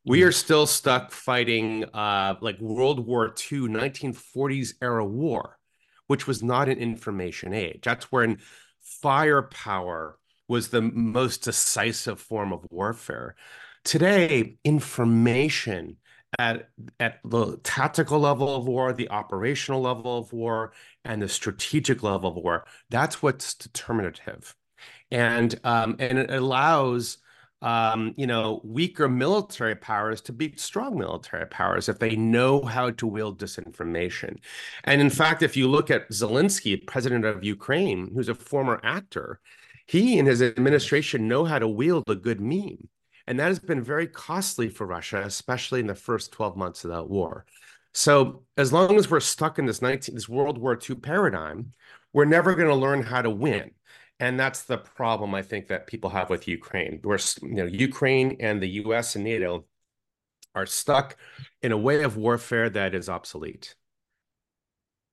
we 0.07 0.23
are 0.23 0.33
still 0.33 0.67
stuck 0.67 1.11
fighting 1.11 1.85
uh, 1.93 2.37
like 2.41 2.59
World 2.61 3.05
War 3.05 3.27
II, 3.27 3.63
1940s 3.63 4.75
era 4.81 5.05
war, 5.05 5.59
which 6.07 6.29
was 6.29 6.45
not 6.45 6.69
an 6.69 6.79
information 6.79 7.53
age. 7.53 7.81
That's 7.83 8.11
when 8.13 8.39
firepower 8.81 10.19
was 10.47 10.69
the 10.69 10.81
most 10.81 11.43
decisive 11.43 12.21
form 12.21 12.53
of 12.53 12.65
warfare. 12.71 13.35
Today, 13.83 14.59
information 14.63 15.97
at, 16.39 16.69
at 17.01 17.19
the 17.25 17.57
tactical 17.65 18.21
level 18.21 18.55
of 18.55 18.69
war, 18.69 18.93
the 18.93 19.11
operational 19.11 19.81
level 19.81 20.19
of 20.19 20.33
war, 20.33 20.73
and 21.05 21.21
the 21.21 21.29
strategic 21.29 22.05
level 22.05 22.31
of 22.31 22.37
war, 22.37 22.65
that's 22.91 23.23
what's 23.23 23.55
determinative. 23.55 24.55
And, 25.11 25.59
um, 25.65 25.97
and 25.99 26.19
it 26.19 26.31
allows 26.31 27.19
um, 27.63 28.15
you 28.17 28.27
know, 28.27 28.61
weaker 28.65 29.09
military 29.09 29.75
powers 29.75 30.21
to 30.23 30.33
beat 30.33 30.61
strong 30.61 30.99
military 30.99 31.47
powers 31.47 31.89
if 31.89 31.99
they 31.99 32.15
know 32.15 32.63
how 32.63 32.91
to 32.91 33.07
wield 33.07 33.39
disinformation. 33.39 34.37
And 34.85 35.01
in 35.01 35.11
fact, 35.11 35.43
if 35.43 35.57
you 35.57 35.69
look 35.69 35.91
at 35.91 36.11
Zelensky, 36.11 36.87
president 36.87 37.25
of 37.25 37.45
Ukraine, 37.45 38.11
who's 38.15 38.29
a 38.29 38.35
former 38.35 38.81
actor, 38.83 39.41
he 39.87 40.19
and 40.19 40.29
his 40.29 40.43
administration 40.43 41.29
know 41.29 41.45
how 41.45 41.59
to 41.59 41.69
wield 41.69 42.05
a 42.09 42.15
good 42.15 42.41
meme. 42.41 42.89
And 43.27 43.41
that 43.41 43.49
has 43.49 43.59
been 43.59 43.83
very 43.83 44.07
costly 44.07 44.69
for 44.69 44.87
Russia, 44.87 45.23
especially 45.25 45.81
in 45.81 45.87
the 45.87 45.95
first 45.95 46.33
12 46.33 46.57
months 46.57 46.85
of 46.85 46.91
that 46.91 47.09
war. 47.09 47.47
So 47.93 48.43
as 48.57 48.73
long 48.73 48.97
as 48.97 49.11
we're 49.11 49.21
stuck 49.21 49.59
in 49.59 49.67
this 49.67 49.81
19 49.81 50.15
this 50.15 50.29
World 50.29 50.59
War 50.59 50.79
II 50.79 50.97
paradigm, 50.97 51.73
we're 52.13 52.27
never 52.27 52.55
going 52.55 52.69
to 52.69 52.75
learn 52.75 53.03
how 53.03 53.23
to 53.23 53.31
win. 53.31 53.71
And 54.19 54.41
that's 54.41 54.63
the 54.63 54.79
problem 54.79 55.35
I 55.35 55.43
think 55.43 55.69
that 55.69 55.87
people 55.87 56.11
have 56.11 56.31
with 56.31 56.49
Ukraine. 56.49 57.01
Where 57.03 57.19
you 57.43 57.55
know 57.55 57.67
Ukraine 57.67 58.37
and 58.41 58.63
the 58.63 58.69
US 58.83 59.15
and 59.15 59.25
NATO 59.25 59.67
are 60.55 60.67
stuck 60.67 61.17
in 61.63 61.71
a 61.71 61.77
way 61.77 62.03
of 62.03 62.17
warfare 62.17 62.71
that 62.71 62.95
is 62.95 63.09
obsolete. 63.09 63.75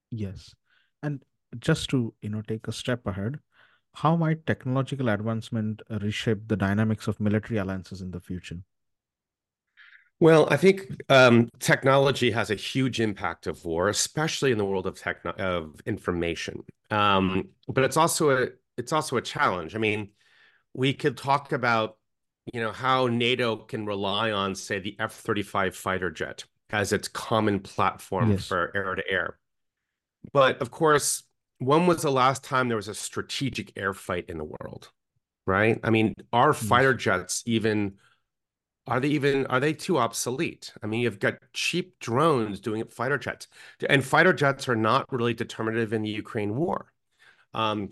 Yes. 0.09 0.55
And 1.01 1.21
just 1.59 1.89
to, 1.89 2.13
you 2.21 2.29
know, 2.29 2.41
take 2.41 2.67
a 2.67 2.71
step 2.71 3.05
ahead, 3.05 3.39
how 3.95 4.15
might 4.15 4.45
technological 4.45 5.09
advancement 5.09 5.81
reshape 5.89 6.47
the 6.47 6.55
dynamics 6.55 7.07
of 7.07 7.19
military 7.19 7.59
alliances 7.59 8.01
in 8.01 8.11
the 8.11 8.21
future? 8.21 8.59
Well, 10.19 10.47
I 10.49 10.57
think 10.57 10.87
um, 11.09 11.49
technology 11.59 12.31
has 12.31 12.49
a 12.49 12.55
huge 12.55 13.01
impact 13.01 13.45
of 13.45 13.65
war, 13.65 13.89
especially 13.89 14.51
in 14.51 14.57
the 14.57 14.65
world 14.65 14.87
of 14.87 14.95
techno 14.95 15.31
of 15.31 15.81
information. 15.85 16.63
Um, 16.91 17.49
but 17.67 17.83
it's 17.83 17.97
also 17.97 18.29
a 18.29 18.47
it's 18.77 18.91
also 18.93 19.17
a 19.17 19.21
challenge. 19.21 19.75
I 19.75 19.79
mean, 19.79 20.09
we 20.73 20.93
could 20.93 21.17
talk 21.17 21.51
about 21.51 21.97
you 22.51 22.59
know 22.59 22.71
how 22.71 23.07
NATO 23.07 23.55
can 23.57 23.85
rely 23.85 24.31
on, 24.31 24.55
say, 24.55 24.79
the 24.79 24.97
F-35 24.99 25.75
fighter 25.75 26.11
jet 26.11 26.43
as 26.69 26.91
its 26.91 27.07
common 27.07 27.59
platform 27.59 28.31
Yes. 28.31 28.47
for 28.47 28.71
air 28.75 28.95
to 28.95 29.03
air. 29.09 29.37
But 30.33 30.61
of 30.61 30.71
course, 30.71 31.23
when 31.59 31.87
was 31.87 32.01
the 32.01 32.11
last 32.11 32.43
time 32.43 32.67
there 32.67 32.77
was 32.77 32.87
a 32.87 32.95
strategic 32.95 33.77
air 33.77 33.93
fight 33.93 34.25
in 34.27 34.37
the 34.37 34.43
world? 34.43 34.91
Right? 35.45 35.79
I 35.83 35.89
mean, 35.89 36.15
are 36.31 36.53
fighter 36.53 36.93
jets 36.93 37.43
even 37.45 37.93
are 38.87 38.99
they 38.99 39.09
even 39.09 39.45
are 39.47 39.59
they 39.59 39.73
too 39.73 39.97
obsolete? 39.97 40.73
I 40.81 40.87
mean, 40.87 41.01
you've 41.01 41.19
got 41.19 41.35
cheap 41.53 41.99
drones 41.99 42.59
doing 42.59 42.83
fighter 42.87 43.17
jets, 43.17 43.47
and 43.89 44.03
fighter 44.03 44.33
jets 44.33 44.67
are 44.67 44.75
not 44.75 45.11
really 45.11 45.33
determinative 45.33 45.93
in 45.93 46.01
the 46.01 46.09
Ukraine 46.09 46.55
war. 46.55 46.91
Um, 47.53 47.89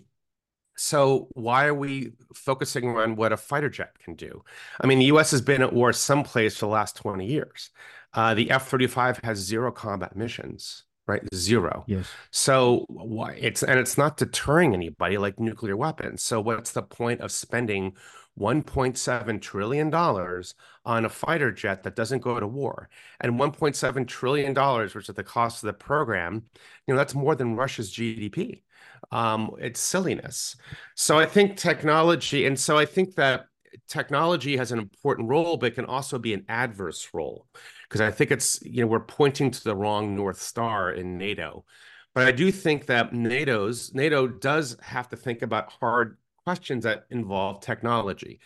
so 0.76 1.28
why 1.34 1.66
are 1.66 1.74
we 1.74 2.14
focusing 2.34 2.90
on 2.98 3.16
what 3.16 3.32
a 3.32 3.38
fighter 3.38 3.70
jet 3.70 3.98
can 4.00 4.16
do? 4.16 4.44
I 4.80 4.88
mean, 4.88 5.00
the 5.00 5.06
U.S. 5.06 5.32
has 5.32 5.42
been 5.42 5.62
at 5.62 5.74
war 5.74 5.94
someplace 5.94 6.58
for 6.58 6.66
the 6.66 6.72
last 6.72 6.96
20 6.96 7.26
years. 7.26 7.70
Uh, 8.14 8.34
the 8.34 8.52
F-35 8.52 9.24
has 9.24 9.38
zero 9.38 9.72
combat 9.72 10.16
missions, 10.16 10.84
right? 11.08 11.22
Zero. 11.34 11.84
Yes. 11.88 12.08
So 12.32 12.86
why 12.90 13.34
it's 13.40 13.64
and 13.64 13.80
it's 13.80 13.98
not 13.98 14.18
deterring 14.18 14.74
anybody 14.74 15.18
like 15.18 15.40
nuclear 15.40 15.78
weapons. 15.78 16.22
So 16.22 16.42
what's 16.42 16.72
the 16.72 16.82
point 16.84 17.22
of 17.22 17.32
spending 17.32 17.96
1.7 18.40 19.42
trillion 19.42 19.90
dollars 19.90 20.56
on 20.86 21.06
a 21.06 21.10
fighter 21.10 21.52
jet 21.52 21.84
that 21.84 21.96
doesn't 21.96 22.20
go 22.20 22.40
to 22.40 22.48
war? 22.48 22.90
And 23.22 23.40
1.7 23.40 24.08
trillion 24.08 24.54
dollars, 24.54 24.94
which 24.94 25.08
is 25.08 25.16
the 25.16 25.24
cost 25.24 25.64
of 25.64 25.68
the 25.68 25.74
program, 25.74 26.44
you 26.88 26.94
know, 26.94 26.98
that's 26.98 27.16
more 27.16 27.36
than 27.36 27.56
Russia's 27.56 27.94
GDP. 27.94 28.64
Um, 29.12 29.52
it's 29.60 29.80
silliness. 29.80 30.56
So 30.96 31.18
I 31.18 31.26
think 31.26 31.58
technology, 31.58 32.46
and 32.46 32.60
so 32.60 32.78
I 32.78 32.86
think 32.86 33.16
that 33.16 33.46
technology 33.88 34.58
has 34.58 34.72
an 34.72 34.80
important 34.80 35.30
role, 35.30 35.58
but 35.58 35.76
can 35.76 35.86
also 35.86 36.18
be 36.18 36.34
an 36.34 36.46
adverse 36.50 37.10
role 37.14 37.48
because 37.88 38.02
I 38.02 38.12
think 38.12 38.32
it's, 38.32 38.62
you 38.62 38.82
know, 38.82 38.88
we're 38.88 39.02
pointing 39.02 39.52
to 39.52 39.64
the 39.64 39.76
wrong 39.76 40.16
North 40.16 40.42
Star 40.42 40.92
in 40.92 41.18
NATO. 41.18 41.66
But 42.14 42.28
I 42.28 42.32
do 42.32 42.52
think 42.52 42.88
that 42.88 43.14
NATO's 43.14 43.94
NATO 43.94 44.28
does 44.28 44.78
have 44.82 45.10
to 45.10 45.16
think 45.16 45.42
about 45.42 45.72
hard 45.72 46.18
questions 46.46 46.84
that 46.84 47.06
involve 47.10 47.62
technology. 47.62 48.40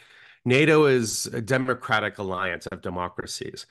NATO 0.46 0.86
is 0.86 1.26
a 1.28 1.42
democratic 1.42 2.20
alliance 2.20 2.68
of 2.68 2.82
democracies. 2.82 3.66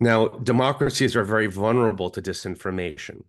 Now, 0.00 0.28
democracies 0.28 1.16
are 1.16 1.24
very 1.24 1.48
vulnerable 1.48 2.10
to 2.10 2.22
disinformation 2.22 3.22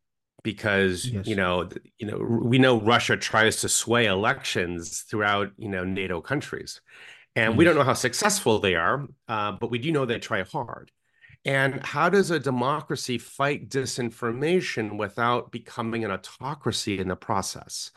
because 0.43 1.11
Yes. 1.11 1.27
you 1.27 1.35
know 1.35 1.69
you 1.97 2.07
know 2.07 2.17
we 2.17 2.57
know 2.57 2.79
Russia 2.81 3.17
tries 3.17 3.57
to 3.61 3.69
sway 3.69 4.05
elections 4.05 5.01
throughout 5.01 5.51
you 5.57 5.69
know 5.69 5.83
NATO 5.83 6.21
countries, 6.21 6.81
and 7.35 7.57
we 7.57 7.65
don't 7.65 7.75
know 7.75 7.83
how 7.83 7.93
successful 7.93 8.59
they 8.59 8.75
are, 8.75 9.07
uh, 9.27 9.53
but 9.53 9.71
we 9.71 9.79
do 9.79 9.91
know 9.91 10.05
they 10.05 10.19
try 10.19 10.43
hard. 10.43 10.91
And 11.45 11.85
how 11.85 12.09
does 12.09 12.31
a 12.31 12.39
democracy 12.39 13.17
fight 13.17 13.69
disinformation 13.69 14.97
without 14.97 15.51
becoming 15.51 16.03
an 16.03 16.11
autocracy 16.11 16.99
in 16.99 17.07
the 17.07 17.15
process? 17.15 17.91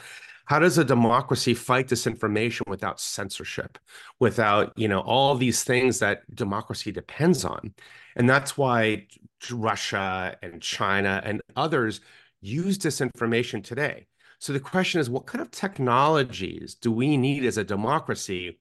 How 0.45 0.59
does 0.59 0.79
a 0.79 0.85
democracy 0.85 1.55
fight 1.55 1.89
disinformation 1.89 2.69
without 2.69 3.01
censorship, 3.01 3.79
without, 4.21 4.73
you 4.77 4.89
know, 4.89 5.01
all 5.01 5.35
these 5.35 5.65
things 5.65 5.99
that 6.01 6.23
democracy 6.35 6.93
depends 6.93 7.45
on? 7.45 7.75
And 8.17 8.29
that's 8.29 8.57
why 8.57 9.07
Russia 9.51 10.37
and 10.43 10.61
China 10.63 11.21
and 11.25 11.43
others 11.57 12.01
use 12.43 12.77
disinformation 12.77 13.65
today. 13.65 14.07
So 14.39 14.53
the 14.53 14.61
question 14.61 15.01
is, 15.01 15.09
what 15.09 15.27
kind 15.27 15.41
of 15.41 15.51
technologies 15.51 16.75
do 16.75 16.91
we 16.91 17.17
need 17.17 17.45
as 17.45 17.57
a 17.57 17.65
democracy 17.65 18.59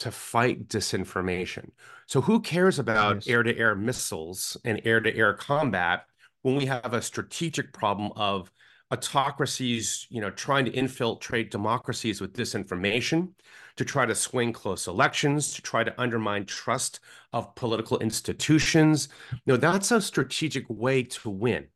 to 0.00 0.10
fight 0.10 0.68
disinformation? 0.68 1.70
So 2.06 2.20
who 2.20 2.40
cares 2.40 2.78
about 2.78 3.28
air-to-air 3.28 3.76
missiles 3.76 4.56
and 4.64 4.82
air-to-air 4.84 5.34
combat 5.34 6.06
when 6.42 6.56
we 6.56 6.66
have 6.66 6.92
a 6.92 7.00
strategic 7.00 7.72
problem 7.72 8.10
of 8.16 8.50
autocracies, 8.90 10.08
you 10.10 10.20
know, 10.20 10.30
trying 10.30 10.64
to 10.64 10.72
infiltrate 10.72 11.52
democracies 11.52 12.20
with 12.20 12.32
disinformation, 12.32 13.28
to 13.76 13.84
try 13.84 14.04
to 14.04 14.16
swing 14.16 14.52
close 14.52 14.88
elections, 14.88 15.54
to 15.54 15.62
try 15.62 15.84
to 15.84 16.00
undermine 16.00 16.44
trust 16.44 16.98
of 17.32 17.54
political 17.54 18.00
institutions. 18.00 19.08
No, 19.46 19.56
that's 19.56 19.92
a 19.92 20.00
strategic 20.00 20.64
way 20.68 21.04
to 21.04 21.30
win 21.30 21.68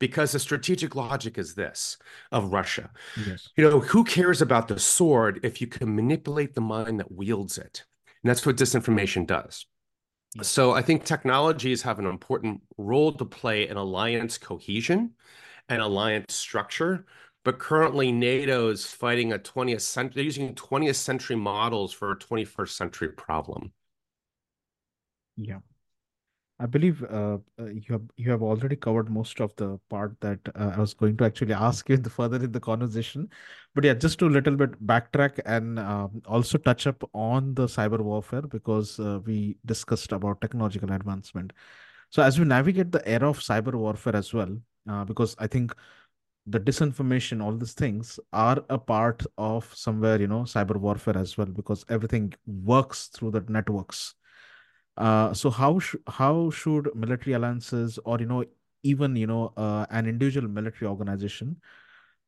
because 0.00 0.32
the 0.32 0.40
strategic 0.40 0.96
logic 0.96 1.38
is 1.38 1.54
this 1.54 1.96
of 2.32 2.52
Russia. 2.52 2.90
Yes. 3.24 3.50
You 3.56 3.68
know, 3.68 3.78
who 3.78 4.02
cares 4.02 4.42
about 4.42 4.66
the 4.66 4.80
sword 4.80 5.38
if 5.44 5.60
you 5.60 5.68
can 5.68 5.94
manipulate 5.94 6.54
the 6.54 6.60
mind 6.60 6.98
that 6.98 7.12
wields 7.12 7.56
it? 7.58 7.84
And 8.24 8.30
that's 8.30 8.44
what 8.44 8.56
disinformation 8.56 9.26
does. 9.26 9.66
Yes. 10.34 10.48
So 10.48 10.72
I 10.72 10.82
think 10.82 11.04
technologies 11.04 11.82
have 11.82 11.98
an 11.98 12.06
important 12.06 12.62
role 12.76 13.12
to 13.12 13.24
play 13.24 13.68
in 13.68 13.76
alliance 13.76 14.38
cohesion 14.38 15.12
and 15.68 15.80
alliance 15.80 16.34
structure. 16.34 17.04
But 17.44 17.58
currently, 17.58 18.12
NATO 18.12 18.68
is 18.68 18.84
fighting 18.86 19.32
a 19.32 19.38
20th 19.38 19.80
century, 19.80 20.12
they're 20.14 20.24
using 20.24 20.54
20th 20.54 20.96
century 20.96 21.36
models 21.36 21.92
for 21.92 22.10
a 22.12 22.18
21st 22.18 22.68
century 22.68 23.08
problem. 23.08 23.72
Yeah. 25.36 25.60
I 26.60 26.66
believe 26.66 27.02
uh, 27.04 27.38
uh, 27.58 27.64
you 27.66 27.82
have 27.88 28.02
you 28.16 28.30
have 28.30 28.42
already 28.42 28.76
covered 28.76 29.10
most 29.10 29.40
of 29.40 29.56
the 29.56 29.78
part 29.88 30.14
that 30.20 30.40
uh, 30.54 30.72
I 30.76 30.78
was 30.80 30.92
going 30.94 31.16
to 31.16 31.24
actually 31.24 31.54
ask 31.68 31.88
you 31.88 31.94
in 31.96 32.02
the 32.02 32.10
further 32.10 32.36
in 32.36 32.52
the 32.52 32.60
conversation. 32.60 33.30
But 33.74 33.84
yeah, 33.84 33.94
just 33.94 34.18
to 34.18 34.26
a 34.26 34.34
little 34.38 34.56
bit 34.56 34.72
backtrack 34.86 35.40
and 35.46 35.78
um, 35.78 36.22
also 36.26 36.58
touch 36.58 36.86
up 36.86 37.02
on 37.14 37.54
the 37.54 37.66
cyber 37.66 38.00
warfare 38.00 38.42
because 38.42 39.00
uh, 39.00 39.20
we 39.24 39.56
discussed 39.64 40.12
about 40.12 40.40
technological 40.42 40.92
advancement. 40.92 41.54
So 42.10 42.22
as 42.22 42.38
we 42.38 42.44
navigate 42.44 42.92
the 42.92 43.06
era 43.08 43.30
of 43.30 43.38
cyber 43.40 43.74
warfare 43.74 44.16
as 44.16 44.34
well, 44.34 44.56
uh, 44.88 45.04
because 45.04 45.36
I 45.38 45.46
think 45.46 45.74
the 46.46 46.60
disinformation, 46.60 47.42
all 47.42 47.54
these 47.56 47.74
things 47.74 48.18
are 48.32 48.64
a 48.70 48.78
part 48.78 49.22
of 49.38 49.72
somewhere, 49.74 50.20
you 50.20 50.26
know, 50.28 50.42
cyber 50.42 50.76
warfare 50.76 51.16
as 51.16 51.38
well, 51.38 51.46
because 51.46 51.84
everything 51.88 52.34
works 52.46 53.08
through 53.08 53.32
the 53.32 53.44
networks. 53.48 54.14
Uh, 55.00 55.32
so 55.32 55.48
how 55.48 55.78
sh 55.78 55.96
how 56.06 56.50
should 56.50 56.88
military 56.94 57.32
alliances 57.32 57.98
or 58.04 58.18
you 58.20 58.26
know 58.26 58.44
even 58.82 59.16
you 59.16 59.26
know 59.26 59.52
uh, 59.56 59.86
an 59.90 60.06
individual 60.06 60.46
military 60.46 60.86
organization 60.88 61.56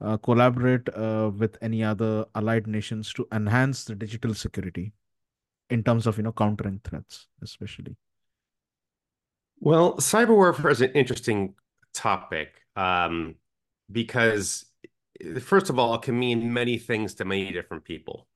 uh, 0.01 0.17
collaborate 0.17 0.89
uh, 0.97 1.31
with 1.37 1.59
any 1.61 1.85
other 1.85 2.25
allied 2.35 2.67
nations 2.67 3.13
to 3.13 3.29
enhance 3.31 3.85
the 3.85 3.95
digital 3.95 4.33
security 4.33 4.95
in 5.69 5.83
terms 5.83 6.07
of 6.07 6.17
you 6.17 6.23
know 6.23 6.33
countering 6.33 6.81
threats, 6.83 7.29
especially? 7.43 7.95
Well, 9.61 9.99
cyber 9.99 10.35
warfare 10.35 10.71
is 10.71 10.81
an 10.81 10.93
interesting 10.93 11.55
topic 11.95 12.63
um, 12.75 13.37
because, 13.91 14.65
first 15.41 15.71
of 15.71 15.79
all, 15.79 15.95
it 15.95 16.03
can 16.03 16.19
mean 16.19 16.53
many 16.53 16.79
things 16.79 17.15
to 17.17 17.27
many 17.27 17.53
different 17.53 17.85
people. 17.85 18.27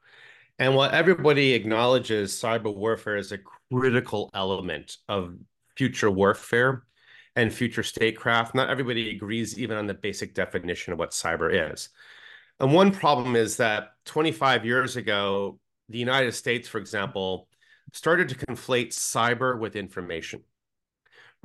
And 0.58 0.74
while 0.74 0.90
everybody 0.90 1.52
acknowledges 1.54 2.32
cyber 2.32 2.74
warfare 2.74 3.16
is 3.16 3.32
a 3.32 3.38
critical 3.72 4.30
element 4.34 4.96
of 5.08 5.36
future 5.76 6.10
warfare 6.10 6.84
and 7.34 7.52
future 7.52 7.82
statecraft, 7.82 8.54
not 8.54 8.70
everybody 8.70 9.10
agrees 9.10 9.58
even 9.58 9.76
on 9.76 9.86
the 9.86 9.94
basic 9.94 10.34
definition 10.34 10.92
of 10.92 10.98
what 10.98 11.10
cyber 11.10 11.72
is. 11.72 11.90
And 12.58 12.72
one 12.72 12.90
problem 12.90 13.36
is 13.36 13.58
that 13.58 13.90
25 14.06 14.64
years 14.64 14.96
ago, 14.96 15.58
the 15.88 15.98
United 15.98 16.32
States, 16.32 16.66
for 16.66 16.78
example, 16.78 17.48
started 17.92 18.30
to 18.30 18.34
conflate 18.34 18.88
cyber 18.88 19.58
with 19.58 19.76
information 19.76 20.42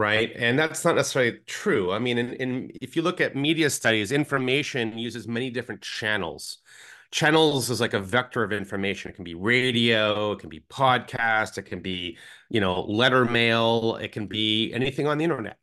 right? 0.01 0.31
And 0.35 0.57
that's 0.57 0.83
not 0.83 0.95
necessarily 0.95 1.39
true. 1.45 1.91
I 1.91 1.99
mean, 1.99 2.17
in, 2.17 2.33
in, 2.33 2.71
if 2.81 2.95
you 2.95 3.03
look 3.03 3.21
at 3.21 3.35
media 3.35 3.69
studies, 3.69 4.11
information 4.11 4.97
uses 4.97 5.27
many 5.27 5.51
different 5.51 5.81
channels. 5.81 6.57
Channels 7.11 7.69
is 7.69 7.81
like 7.81 7.93
a 7.93 7.99
vector 7.99 8.43
of 8.43 8.53
information. 8.53 9.11
It 9.11 9.15
can 9.15 9.25
be 9.25 9.35
radio, 9.35 10.31
it 10.31 10.39
can 10.39 10.49
be 10.49 10.61
podcast, 10.69 11.57
it 11.57 11.63
can 11.63 11.81
be, 11.81 12.17
you 12.49 12.61
know, 12.61 12.81
letter 12.83 13.25
mail, 13.25 13.97
it 13.97 14.11
can 14.13 14.27
be 14.27 14.71
anything 14.73 15.07
on 15.07 15.17
the 15.17 15.23
internet. 15.25 15.57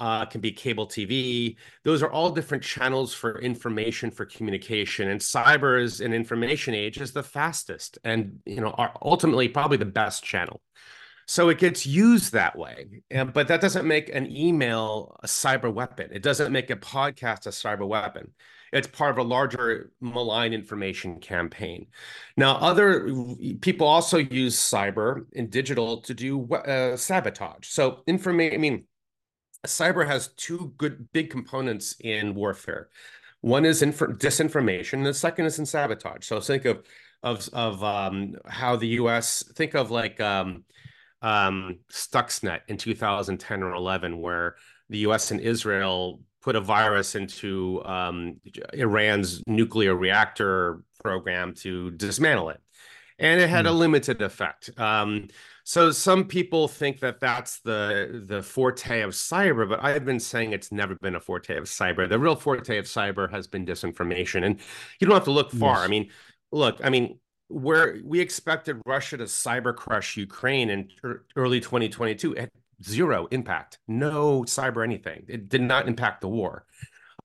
uh, 0.00 0.26
can 0.26 0.40
be 0.40 0.52
cable 0.52 0.86
TV. 0.86 1.56
Those 1.84 2.02
are 2.02 2.10
all 2.10 2.30
different 2.30 2.62
channels 2.64 3.14
for 3.14 3.40
information 3.40 4.10
for 4.10 4.26
communication. 4.26 5.08
And 5.08 5.20
cyber 5.20 5.80
is 5.82 6.00
an 6.00 6.12
information 6.12 6.74
age 6.74 7.00
is 7.00 7.12
the 7.12 7.22
fastest 7.22 7.98
and 8.04 8.40
you 8.46 8.60
know 8.60 8.70
are 8.70 8.92
ultimately 9.02 9.48
probably 9.48 9.78
the 9.78 9.86
best 9.86 10.24
channel. 10.24 10.60
So 11.26 11.48
it 11.48 11.58
gets 11.58 11.86
used 11.86 12.32
that 12.32 12.56
way. 12.56 13.02
And, 13.10 13.32
but 13.32 13.48
that 13.48 13.60
doesn't 13.60 13.86
make 13.86 14.14
an 14.14 14.30
email 14.34 15.16
a 15.22 15.26
cyber 15.26 15.72
weapon. 15.72 16.10
It 16.12 16.22
doesn't 16.22 16.52
make 16.52 16.70
a 16.70 16.76
podcast 16.76 17.46
a 17.46 17.50
cyber 17.50 17.86
weapon. 17.86 18.32
It's 18.72 18.86
part 18.86 19.12
of 19.12 19.18
a 19.18 19.28
larger 19.28 19.92
malign 20.00 20.52
information 20.52 21.20
campaign. 21.20 21.86
Now, 22.36 22.56
other 22.56 23.08
people 23.60 23.86
also 23.86 24.18
use 24.18 24.56
cyber 24.56 25.26
and 25.34 25.50
digital 25.50 26.00
to 26.02 26.14
do 26.14 26.52
uh, 26.52 26.96
sabotage. 26.96 27.68
So, 27.68 28.02
information, 28.06 28.54
I 28.54 28.58
mean, 28.58 28.84
cyber 29.66 30.06
has 30.06 30.28
two 30.36 30.74
good 30.76 31.12
big 31.12 31.30
components 31.30 31.96
in 32.00 32.34
warfare. 32.34 32.88
One 33.40 33.64
is 33.64 33.82
inf- 33.82 33.98
disinformation, 33.98 34.94
and 34.94 35.06
the 35.06 35.14
second 35.14 35.46
is 35.46 35.58
in 35.58 35.66
sabotage. 35.66 36.26
So 36.26 36.40
think 36.40 36.64
of 36.64 36.84
of 37.22 37.48
of 37.52 37.82
um, 37.84 38.34
how 38.46 38.76
the 38.76 38.88
U.S. 38.88 39.44
think 39.54 39.74
of 39.74 39.90
like 39.90 40.20
um, 40.20 40.64
um, 41.22 41.78
Stuxnet 41.90 42.60
in 42.68 42.76
2010 42.76 43.62
or 43.62 43.74
11, 43.74 44.20
where 44.20 44.56
the 44.88 44.98
U.S. 44.98 45.30
and 45.30 45.40
Israel 45.40 46.20
put 46.46 46.54
a 46.54 46.60
virus 46.60 47.16
into 47.16 47.84
um, 47.84 48.40
Iran's 48.72 49.42
nuclear 49.48 49.96
reactor 49.96 50.80
program 51.02 51.52
to 51.54 51.90
dismantle 51.90 52.50
it. 52.50 52.60
And 53.18 53.40
it 53.40 53.50
had 53.50 53.64
mm. 53.64 53.70
a 53.70 53.72
hmm. 53.72 53.78
limited 53.78 54.22
effect. 54.22 54.70
Um, 54.78 55.26
so 55.64 55.90
some 55.90 56.22
people 56.24 56.68
think 56.68 57.00
that 57.00 57.18
that's 57.18 57.58
the 57.62 58.22
the 58.24 58.44
forte 58.44 59.00
of 59.00 59.10
cyber, 59.10 59.68
but 59.68 59.82
I've 59.82 60.04
been 60.04 60.20
saying 60.20 60.52
it's 60.52 60.70
never 60.70 60.94
been 60.94 61.16
a 61.16 61.20
forte 61.20 61.56
of 61.56 61.64
cyber. 61.64 62.08
The 62.08 62.20
real 62.20 62.36
forte 62.36 62.78
of 62.78 62.84
cyber 62.84 63.28
has 63.32 63.48
been 63.48 63.66
disinformation, 63.66 64.44
and 64.44 64.60
you 65.00 65.08
don't 65.08 65.16
have 65.16 65.24
to 65.24 65.32
look 65.32 65.50
far. 65.50 65.78
Yes. 65.78 65.84
I 65.84 65.88
mean, 65.88 66.10
look, 66.52 66.78
I 66.84 66.90
mean, 66.90 67.18
where 67.48 67.98
we 68.04 68.20
expected 68.20 68.80
Russia 68.86 69.16
to 69.16 69.24
cyber 69.24 69.74
crush 69.74 70.16
Ukraine 70.16 70.70
in 70.70 70.88
early 71.34 71.58
2022, 71.58 72.34
it 72.34 72.52
zero 72.82 73.26
impact, 73.30 73.78
no 73.88 74.42
cyber 74.42 74.84
anything. 74.84 75.24
It 75.28 75.48
did 75.48 75.62
not 75.62 75.88
impact 75.88 76.20
the 76.20 76.28
war. 76.28 76.64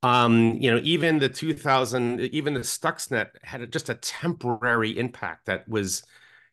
Um, 0.04 0.58
you 0.60 0.72
know, 0.72 0.80
even 0.84 1.20
the 1.20 1.30
2000, 1.30 2.22
even 2.22 2.54
the 2.56 2.62
Stuxnet 2.62 3.30
had 3.44 3.72
just 3.72 3.90
a 3.90 3.96
temporary 3.96 4.98
impact 4.98 5.46
that 5.46 5.68
was, 5.68 6.04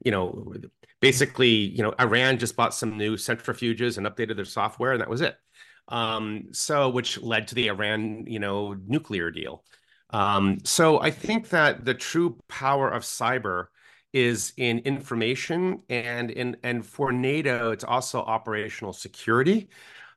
you 0.04 0.10
know, 0.10 0.54
basically, 1.00 1.48
you 1.48 1.82
know, 1.82 1.94
Iran 1.98 2.38
just 2.38 2.56
bought 2.56 2.74
some 2.74 2.98
new 2.98 3.16
centrifuges 3.16 3.96
and 3.96 4.06
updated 4.06 4.36
their 4.36 4.44
software, 4.44 4.92
and 4.92 5.00
that 5.00 5.08
was 5.08 5.22
it. 5.22 5.36
Um, 5.88 6.48
so, 6.52 6.90
which 6.90 7.18
led 7.22 7.48
to 7.48 7.54
the 7.54 7.68
Iran, 7.68 8.24
you 8.26 8.38
know, 8.38 8.76
nuclear 8.86 9.30
deal. 9.30 9.64
Um, 10.10 10.58
so 10.64 11.00
I 11.00 11.10
think 11.10 11.50
that 11.50 11.84
the 11.84 11.94
true 11.94 12.38
power 12.48 12.88
of 12.90 13.02
cyber 13.02 13.66
is 14.12 14.52
in 14.56 14.78
information 14.80 15.82
and 15.88 16.30
in 16.30 16.56
and 16.62 16.84
for 16.84 17.12
NATO, 17.12 17.70
it's 17.70 17.84
also 17.84 18.20
operational 18.20 18.92
security. 18.92 19.68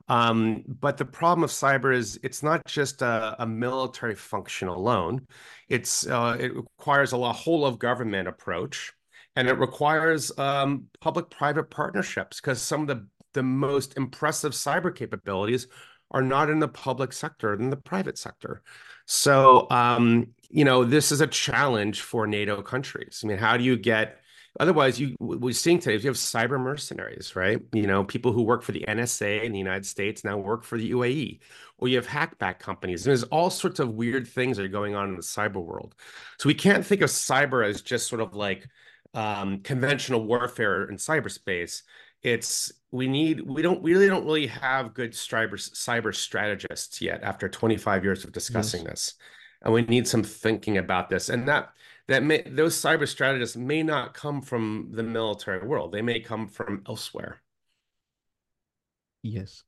Um, 0.07 0.63
but 0.67 0.97
the 0.97 1.05
problem 1.05 1.43
of 1.43 1.51
cyber 1.51 1.95
is 1.95 2.19
it's 2.23 2.43
not 2.43 2.65
just 2.65 3.01
a, 3.01 3.35
a 3.39 3.45
military 3.45 4.15
function 4.15 4.67
alone. 4.67 5.27
It's 5.69 6.07
uh, 6.07 6.37
it 6.39 6.55
requires 6.55 7.13
a 7.13 7.33
whole 7.33 7.65
of 7.65 7.79
government 7.79 8.27
approach, 8.27 8.93
and 9.35 9.47
it 9.47 9.57
requires 9.57 10.37
um, 10.37 10.87
public-private 10.99 11.69
partnerships 11.69 12.41
because 12.41 12.61
some 12.61 12.81
of 12.81 12.87
the 12.87 13.07
the 13.33 13.43
most 13.43 13.95
impressive 13.95 14.51
cyber 14.51 14.93
capabilities 14.93 15.67
are 16.11 16.21
not 16.21 16.49
in 16.49 16.59
the 16.59 16.67
public 16.67 17.13
sector, 17.13 17.53
in 17.53 17.69
the 17.69 17.77
private 17.77 18.17
sector. 18.17 18.61
So, 19.05 19.67
um, 19.69 20.27
you 20.51 20.65
know, 20.65 20.83
this 20.83 21.11
is 21.11 21.21
a 21.21 21.27
challenge 21.27 22.01
for 22.01 22.27
NATO 22.27 22.61
countries. 22.61 23.21
I 23.23 23.27
mean, 23.27 23.37
how 23.37 23.57
do 23.57 23.63
you 23.63 23.77
get 23.77 24.21
Otherwise, 24.59 24.99
you 24.99 25.15
we're 25.19 25.53
seeing 25.53 25.79
today 25.79 25.95
is 25.95 26.03
you 26.03 26.09
have 26.09 26.17
cyber 26.17 26.59
mercenaries, 26.59 27.37
right? 27.37 27.61
You 27.71 27.87
know, 27.87 28.03
people 28.03 28.33
who 28.33 28.43
work 28.43 28.63
for 28.63 28.73
the 28.73 28.83
NSA 28.85 29.43
in 29.43 29.53
the 29.53 29.57
United 29.57 29.85
States 29.85 30.25
now 30.25 30.37
work 30.37 30.65
for 30.65 30.77
the 30.77 30.91
UAE, 30.91 31.39
or 31.77 31.87
you 31.87 31.95
have 31.95 32.07
hackback 32.07 32.59
companies. 32.59 33.05
And 33.05 33.11
there's 33.11 33.23
all 33.23 33.49
sorts 33.49 33.79
of 33.79 33.93
weird 33.93 34.27
things 34.27 34.57
that 34.57 34.65
are 34.65 34.69
going 34.69 34.93
on 34.93 35.07
in 35.07 35.15
the 35.15 35.21
cyber 35.21 35.63
world. 35.63 35.95
So 36.37 36.47
we 36.47 36.53
can't 36.53 36.85
think 36.85 37.01
of 37.01 37.09
cyber 37.09 37.65
as 37.65 37.81
just 37.81 38.09
sort 38.09 38.21
of 38.21 38.35
like 38.35 38.67
um, 39.13 39.59
conventional 39.59 40.25
warfare 40.25 40.89
in 40.89 40.97
cyberspace. 40.97 41.83
It's 42.21 42.73
we 42.91 43.07
need 43.07 43.41
we 43.41 43.61
don't 43.61 43.81
we 43.81 43.93
really 43.93 44.09
don't 44.09 44.25
really 44.25 44.47
have 44.47 44.93
good 44.93 45.13
cyber 45.13 45.53
cyber 45.53 46.13
strategists 46.13 47.01
yet 47.01 47.23
after 47.23 47.47
25 47.47 48.03
years 48.03 48.25
of 48.25 48.33
discussing 48.33 48.81
yes. 48.81 48.89
this, 48.89 49.15
and 49.61 49.73
we 49.73 49.83
need 49.83 50.07
some 50.07 50.23
thinking 50.23 50.77
about 50.77 51.09
this. 51.09 51.29
And 51.29 51.47
that 51.47 51.73
that 52.07 52.23
may 52.23 52.41
those 52.41 52.75
cyber 52.75 53.07
strategists 53.07 53.55
may 53.55 53.83
not 53.83 54.13
come 54.13 54.41
from 54.41 54.89
the 54.91 55.03
military 55.03 55.65
world. 55.65 55.91
They 55.91 56.01
may 56.01 56.19
come 56.19 56.47
from 56.47 56.83
elsewhere. 56.87 57.41
Yes. 59.23 59.63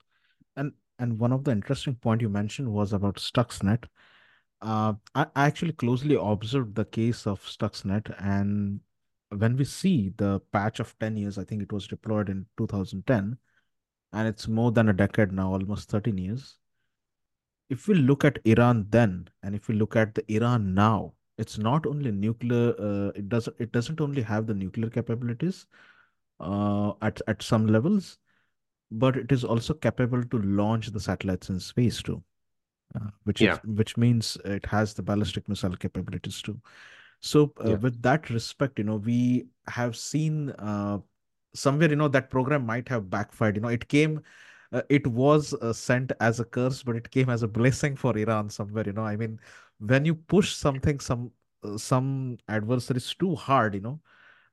And 0.56 0.73
and 0.99 1.19
one 1.19 1.32
of 1.32 1.43
the 1.43 1.51
interesting 1.51 1.95
point 1.95 2.21
you 2.21 2.29
mentioned 2.29 2.71
was 2.71 2.93
about 2.93 3.15
stuxnet. 3.17 3.86
Uh, 4.62 4.93
I, 5.13 5.25
I 5.36 5.45
actually 5.47 5.73
closely 5.73 6.17
observed 6.19 6.75
the 6.75 6.86
case 6.86 7.27
of 7.27 7.41
stuxnet 7.41 8.13
and 8.19 8.79
when 9.38 9.58
we 9.58 9.65
see 9.65 10.13
the 10.17 10.39
patch 10.51 10.79
of 10.79 10.97
10 10.99 11.17
years 11.17 11.38
i 11.38 11.43
think 11.43 11.62
it 11.62 11.71
was 11.73 11.88
deployed 11.88 12.29
in 12.29 12.45
2010 12.58 13.38
and 14.13 14.27
it's 14.27 14.47
more 14.47 14.71
than 14.71 14.89
a 14.89 14.93
decade 14.93 15.32
now 15.32 15.51
almost 15.51 15.89
13 15.89 16.17
years 16.17 16.60
if 17.69 17.88
we 17.88 17.95
look 17.95 18.23
at 18.23 18.39
iran 18.45 18.86
then 18.89 19.28
and 19.41 19.56
if 19.56 19.67
we 19.67 19.76
look 19.76 19.95
at 19.95 20.13
the 20.15 20.23
iran 20.34 20.73
now 20.73 21.13
it's 21.38 21.58
not 21.58 21.86
only 21.86 22.12
nuclear 22.12 22.73
uh, 22.80 23.12
it 23.15 23.30
doesn't 23.30 23.56
it 23.60 23.71
doesn't 23.71 24.02
only 24.02 24.21
have 24.21 24.45
the 24.47 24.54
nuclear 24.54 24.89
capabilities 24.89 25.65
uh, 26.39 26.91
at 27.02 27.21
at 27.28 27.41
some 27.41 27.67
levels 27.67 28.17
but 28.91 29.17
it 29.17 29.32
is 29.32 29.43
also 29.43 29.73
capable 29.73 30.23
to 30.23 30.39
launch 30.39 30.88
the 30.88 30.99
satellites 30.99 31.49
in 31.49 31.60
space 31.60 32.02
too 32.02 32.21
uh, 32.95 33.10
which 33.23 33.41
yeah. 33.41 33.54
is 33.54 33.60
which 33.63 33.97
means 33.97 34.38
it 34.45 34.65
has 34.65 34.93
the 34.93 35.02
ballistic 35.02 35.47
missile 35.49 35.76
capabilities 35.76 36.41
too 36.41 36.60
so 37.19 37.52
uh, 37.63 37.69
yeah. 37.69 37.76
with 37.76 38.02
that 38.02 38.30
respect 38.30 38.78
you 38.78 38.86
know 38.86 38.97
we 38.97 39.45
have 39.67 39.95
seen 39.95 40.52
uh, 40.52 40.99
somewhere 41.56 41.89
you 41.89 41.95
know 41.95 42.08
that 42.08 42.30
program 42.30 42.65
might 42.65 42.88
have 42.88 43.10
backfired 43.10 43.56
you 43.56 43.62
know 43.62 43.69
it 43.69 43.88
came 43.88 44.21
uh, 44.73 44.81
it 44.89 45.05
was 45.07 45.53
uh, 45.55 45.73
sent 45.73 46.12
as 46.19 46.39
a 46.39 46.45
curse 46.45 46.83
but 46.83 46.95
it 46.95 47.09
came 47.12 47.29
as 47.29 47.43
a 47.43 47.47
blessing 47.47 47.95
for 47.95 48.17
iran 48.17 48.49
somewhere 48.49 48.83
you 48.86 48.93
know. 48.93 49.05
I 49.05 49.15
mean 49.15 49.39
when 49.79 50.05
you 50.05 50.15
push 50.15 50.53
something 50.55 50.99
some 50.99 51.31
uh, 51.63 51.77
some 51.77 52.38
adversaries 52.49 53.13
too 53.15 53.36
hard 53.36 53.75
you 53.75 53.81
know 53.81 53.99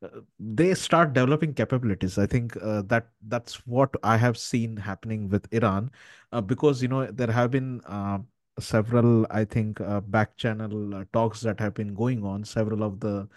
uh, 0.03 0.21
they 0.39 0.75
start 0.75 1.13
developing 1.13 1.53
capabilities. 1.55 2.19
I 2.19 2.27
think 2.27 2.57
uh, 2.63 2.83
that 2.83 3.09
that's 3.29 3.67
what 3.67 3.95
i 4.03 4.17
have 4.17 4.39
seen 4.39 4.77
happening 4.77 5.29
with 5.29 5.47
iran 5.53 5.91
uh, 6.33 6.41
because 6.41 6.83
you 6.83 6.89
know 6.89 7.07
there 7.07 7.31
have 7.31 7.51
been 7.51 7.81
several 8.59 9.27
i 9.31 9.45
think 9.45 9.81
uh, 9.81 10.01
back 10.01 10.37
channel 10.37 11.05
talks 11.13 11.41
that 11.41 11.59
have 11.61 11.75
been 11.75 11.95
going 11.95 12.25
on. 12.25 12.45
Several 12.45 12.83
of 12.83 13.01
the 13.01 13.29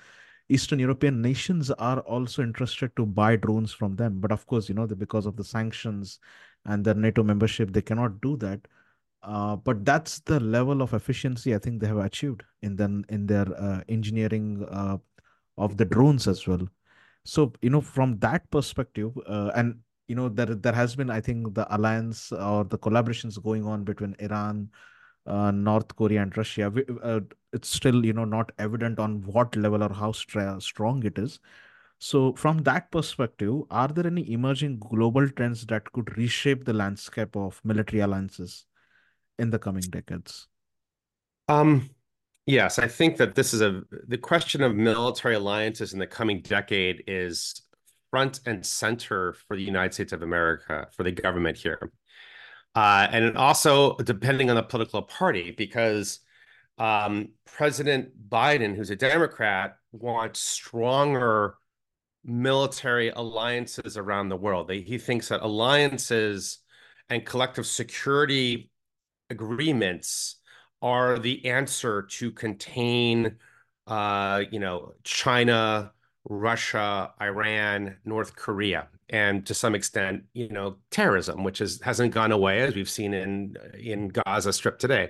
eastern 0.50 0.80
european 0.80 1.22
nations 1.22 1.72
are 1.72 2.00
also 2.02 2.43
interested 2.43 2.96
to 2.96 3.06
buy 3.06 3.36
drones 3.36 3.72
from 3.74 3.96
them. 3.96 4.19
But 4.19 4.32
of 4.32 4.46
course 4.48 4.69
you 4.69 4.76
know 4.76 4.88
because 4.88 5.26
of 5.26 5.36
the 5.38 5.43
sanctions 5.43 6.19
and 6.65 6.86
their 6.86 6.93
nato 6.93 7.23
membership 7.23 7.71
they 7.73 7.82
cannot 7.82 8.21
do 8.21 8.38
that 8.38 8.67
uh, 9.23 9.56
but 9.56 9.86
that's 9.86 10.19
the 10.19 10.39
level 10.39 10.82
of 10.82 10.93
efficiency 10.93 11.56
I 11.56 11.58
think 11.58 11.80
they 11.80 11.88
have 11.88 11.97
achieved 11.97 12.43
in 12.62 12.76
then 12.76 13.06
in 13.08 13.26
their 13.26 13.47
uh, 13.58 13.82
engineering 13.88 14.65
uh, 14.69 14.97
of 15.58 15.78
the 15.78 15.86
drones 15.86 16.28
as 16.28 16.45
well. 16.45 16.67
So 17.23 17.54
you 17.62 17.69
know 17.69 17.80
from 17.80 18.19
that 18.19 18.49
perspective, 18.52 19.17
uh, 19.26 19.52
and 19.56 19.80
you 20.10 20.15
know 20.15 20.28
there 20.28 20.47
there 20.47 20.73
has 20.73 20.95
been 20.97 21.10
I 21.10 21.21
think 21.21 21.54
the 21.54 21.73
alliance 21.73 22.34
or 22.34 22.65
the 22.65 22.78
collaborations 22.78 23.41
going 23.41 23.65
on 23.65 23.86
between 23.86 24.13
Iran, 24.19 24.69
uh, 25.26 25.52
North 25.52 25.95
Korea, 25.95 26.21
and 26.21 26.36
Russia. 26.36 26.69
We, 26.69 26.84
it's 27.54 27.69
still 27.69 28.06
you 28.06 28.12
know 28.12 28.26
not 28.26 28.52
evident 28.60 28.99
on 28.99 29.21
what 29.21 29.56
level 29.56 29.84
or 29.84 29.93
how 29.93 30.12
strong 30.12 31.06
it 31.06 31.17
is. 31.17 31.39
So 32.10 32.34
from 32.34 32.63
that 32.63 32.92
perspective, 32.92 33.63
are 33.72 33.88
there 33.88 34.08
any 34.08 34.30
emerging 34.32 34.80
global 34.80 35.30
trends 35.30 35.66
that 35.68 35.92
could 35.94 36.18
reshape 36.18 36.66
the 36.66 36.74
landscape 36.74 37.36
of 37.36 37.62
military 37.63 38.02
alliances? 38.02 38.66
in 39.39 39.50
the 39.50 39.60
coming 39.60 39.84
decades? 39.84 40.48
Um, 41.48 41.89
yes, 42.46 42.80
I 42.80 42.88
think 42.88 43.18
that 43.18 43.36
this 43.36 43.54
is 43.54 43.62
a 43.62 43.82
the 44.08 44.18
question 44.18 44.62
of 44.62 44.76
military 44.76 45.36
alliances 45.36 45.94
in 45.94 46.00
the 46.00 46.08
coming 46.08 46.42
decade 46.42 47.04
is 47.08 47.62
front 48.12 48.42
and 48.46 48.66
center 48.66 49.34
for 49.48 49.58
the 49.58 49.63
United 49.63 49.94
States 49.94 50.13
of 50.13 50.22
America, 50.22 50.88
for 50.96 51.04
the 51.04 51.12
government 51.12 51.58
here. 51.58 51.92
Uh, 52.76 53.08
and 53.12 53.38
also 53.38 53.96
depending 53.98 54.50
on 54.50 54.56
the 54.56 54.63
political 54.63 55.02
party, 55.02 55.52
because 55.52 56.20
um, 56.78 57.30
President 57.46 58.10
Biden, 58.30 58.76
who's 58.76 58.89
a 58.89 58.96
Democrat, 58.96 59.78
wants 59.92 60.39
stronger 60.39 61.56
military 62.26 63.10
alliances 63.10 63.98
around 63.98 64.30
the 64.30 64.38
world. 64.38 64.72
He 64.72 64.98
thinks 64.98 65.30
that 65.30 65.42
alliances 65.42 66.60
and 67.10 67.26
collective 67.26 67.66
security 67.66 68.72
agreements 69.30 70.38
are 70.82 71.20
the 71.20 71.46
answer 71.46 72.04
to 72.04 72.32
contain, 72.32 73.38
uh, 73.88 74.44
you 74.52 74.60
know, 74.60 74.94
China, 75.04 75.92
Russia, 76.26 77.14
Iran, 77.22 77.98
North 78.06 78.36
Korea, 78.36 78.88
and 79.10 79.46
to 79.46 79.54
some 79.54 79.76
extent, 79.76 80.24
you 80.34 80.50
know, 80.50 80.78
terrorism, 80.92 81.44
which 81.44 81.62
is 81.62 81.82
hasn't 81.82 82.14
gone 82.14 82.32
away 82.32 82.62
as 82.62 82.76
we've 82.76 82.90
seen 82.90 83.14
in 83.14 83.56
in 83.78 84.10
Gaza 84.10 84.54
Strip 84.54 84.80
today. 84.80 85.10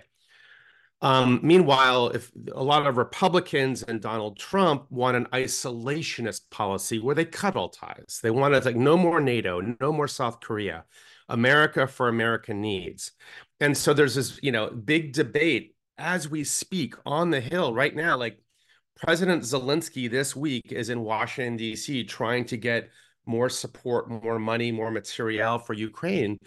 Um, 1.04 1.42
meanwhile, 1.44 2.08
if 2.08 2.32
a 2.54 2.64
lot 2.64 2.88
of 2.88 2.96
Republicans 2.96 3.84
and 3.84 4.02
Donald 4.02 4.40
Trump 4.40 4.90
want 4.90 5.18
an 5.18 5.26
isolationist 5.34 6.50
policy 6.50 6.98
where 6.98 7.14
they 7.14 7.26
cut 7.26 7.58
all 7.58 7.68
ties, 7.68 8.22
they 8.24 8.32
want 8.32 8.54
to 8.54 8.62
like 8.62 8.78
no 8.78 8.96
more 8.96 9.20
NATO, 9.20 9.60
no 9.82 9.92
more 9.92 10.08
South 10.08 10.40
Korea, 10.40 10.86
America 11.28 11.88
for 11.88 12.08
American 12.08 12.62
needs. 12.62 13.12
And 13.60 13.78
so 13.78 13.94
there's 13.94 14.16
this, 14.16 14.40
you 14.42 14.54
know, 14.54 14.70
big 14.70 15.12
debate 15.12 15.76
as 15.98 16.30
we 16.30 16.46
speak 16.46 16.96
on 17.06 17.32
the 17.32 17.42
Hill 17.42 17.74
right 17.74 17.94
now. 17.94 18.16
Like 18.16 18.40
President 18.96 19.44
Zelensky 19.44 20.10
this 20.10 20.38
week 20.38 20.72
is 20.72 20.90
in 20.90 21.02
Washington, 21.02 21.58
D.C., 21.58 22.06
trying 22.06 22.46
to 22.46 22.56
get 22.56 22.90
more 23.26 23.50
support, 23.50 24.10
more 24.10 24.40
money, 24.40 24.72
more 24.72 24.92
material 24.92 25.60
for 25.60 25.74
Ukraine. 25.74 26.40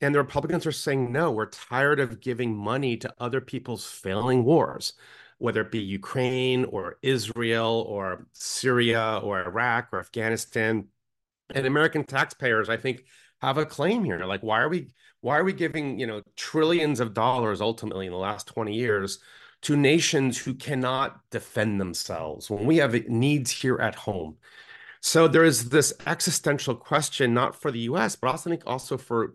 And 0.00 0.14
the 0.14 0.18
Republicans 0.18 0.66
are 0.66 0.72
saying, 0.72 1.12
no, 1.12 1.30
we're 1.30 1.46
tired 1.46 2.00
of 2.00 2.20
giving 2.20 2.56
money 2.56 2.96
to 2.98 3.14
other 3.18 3.40
people's 3.40 3.84
failing 3.84 4.44
wars, 4.44 4.94
whether 5.38 5.60
it 5.60 5.70
be 5.70 5.80
Ukraine 5.80 6.64
or 6.64 6.98
Israel 7.02 7.84
or 7.86 8.26
Syria 8.32 9.20
or 9.22 9.42
Iraq 9.42 9.88
or 9.92 10.00
Afghanistan. 10.00 10.88
And 11.54 11.66
American 11.66 12.04
taxpayers, 12.04 12.68
I 12.68 12.76
think, 12.76 13.04
have 13.42 13.58
a 13.58 13.66
claim 13.66 14.04
here. 14.04 14.24
Like, 14.24 14.42
why 14.42 14.60
are 14.60 14.68
we 14.68 14.90
why 15.20 15.38
are 15.38 15.44
we 15.44 15.52
giving, 15.52 15.98
you 15.98 16.06
know, 16.06 16.22
trillions 16.36 16.98
of 16.98 17.12
dollars 17.12 17.60
ultimately 17.60 18.06
in 18.06 18.12
the 18.12 18.18
last 18.18 18.46
20 18.46 18.74
years 18.74 19.18
to 19.62 19.76
nations 19.76 20.38
who 20.38 20.54
cannot 20.54 21.20
defend 21.30 21.78
themselves 21.78 22.48
when 22.48 22.64
we 22.64 22.78
have 22.78 22.94
needs 23.08 23.50
here 23.50 23.78
at 23.78 23.94
home? 23.94 24.38
So 25.02 25.28
there 25.28 25.44
is 25.44 25.70
this 25.70 25.92
existential 26.06 26.74
question, 26.74 27.34
not 27.34 27.54
for 27.60 27.70
the 27.70 27.80
US, 27.80 28.16
but 28.16 28.28
also 28.28 28.50
I 28.50 28.52
think 28.52 28.66
also 28.66 28.96
for 28.96 29.34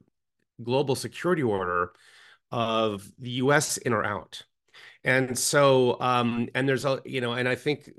global 0.63 0.95
security 0.95 1.43
order 1.43 1.91
of 2.51 3.09
the 3.19 3.31
US 3.31 3.77
in 3.77 3.93
or 3.93 4.03
out. 4.03 4.43
And 5.03 5.37
so, 5.37 5.99
um, 5.99 6.49
and 6.55 6.67
there's 6.67 6.85
a, 6.85 7.01
you 7.05 7.21
know, 7.21 7.33
and 7.33 7.47
I 7.47 7.55
think 7.55 7.91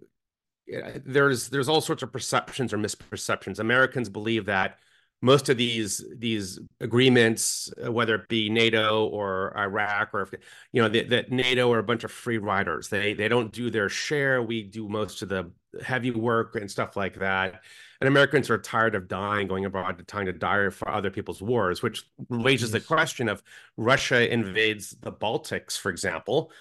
there's 1.04 1.48
there's 1.48 1.68
all 1.68 1.80
sorts 1.80 2.02
of 2.02 2.12
perceptions 2.12 2.72
or 2.72 2.78
misperceptions. 2.78 3.58
Americans 3.58 4.08
believe 4.08 4.46
that 4.46 4.78
most 5.22 5.48
of 5.48 5.56
these 5.56 6.04
these 6.16 6.58
agreements, 6.80 7.70
whether 7.88 8.16
it 8.16 8.28
be 8.28 8.50
NATO 8.50 9.06
or 9.06 9.56
Iraq 9.56 10.10
or 10.12 10.28
you 10.72 10.82
know 10.82 10.88
that, 10.88 11.08
that 11.10 11.30
NATO 11.30 11.72
are 11.72 11.78
a 11.78 11.84
bunch 11.84 12.04
of 12.04 12.10
free 12.10 12.38
riders. 12.38 12.88
They 12.88 13.14
they 13.14 13.28
don't 13.28 13.52
do 13.52 13.70
their 13.70 13.88
share. 13.88 14.42
We 14.42 14.62
do 14.62 14.88
most 14.88 15.22
of 15.22 15.28
the 15.28 15.50
heavy 15.82 16.10
work 16.10 16.56
and 16.56 16.70
stuff 16.70 16.96
like 16.96 17.18
that. 17.18 17.62
And 18.00 18.08
Americans 18.08 18.50
are 18.50 18.58
tired 18.58 18.94
of 18.94 19.08
dying, 19.08 19.48
going 19.48 19.64
abroad, 19.64 20.02
trying 20.06 20.26
to 20.26 20.32
die 20.32 20.68
for 20.70 20.88
other 20.88 21.10
people's 21.10 21.40
wars, 21.40 21.82
which 21.82 22.04
raises 22.28 22.70
the 22.70 22.80
question 22.80 23.28
of 23.28 23.42
Russia 23.76 24.30
invades 24.32 24.90
the 25.00 25.12
Baltics, 25.12 25.78
for 25.78 25.90
example. 25.90 26.52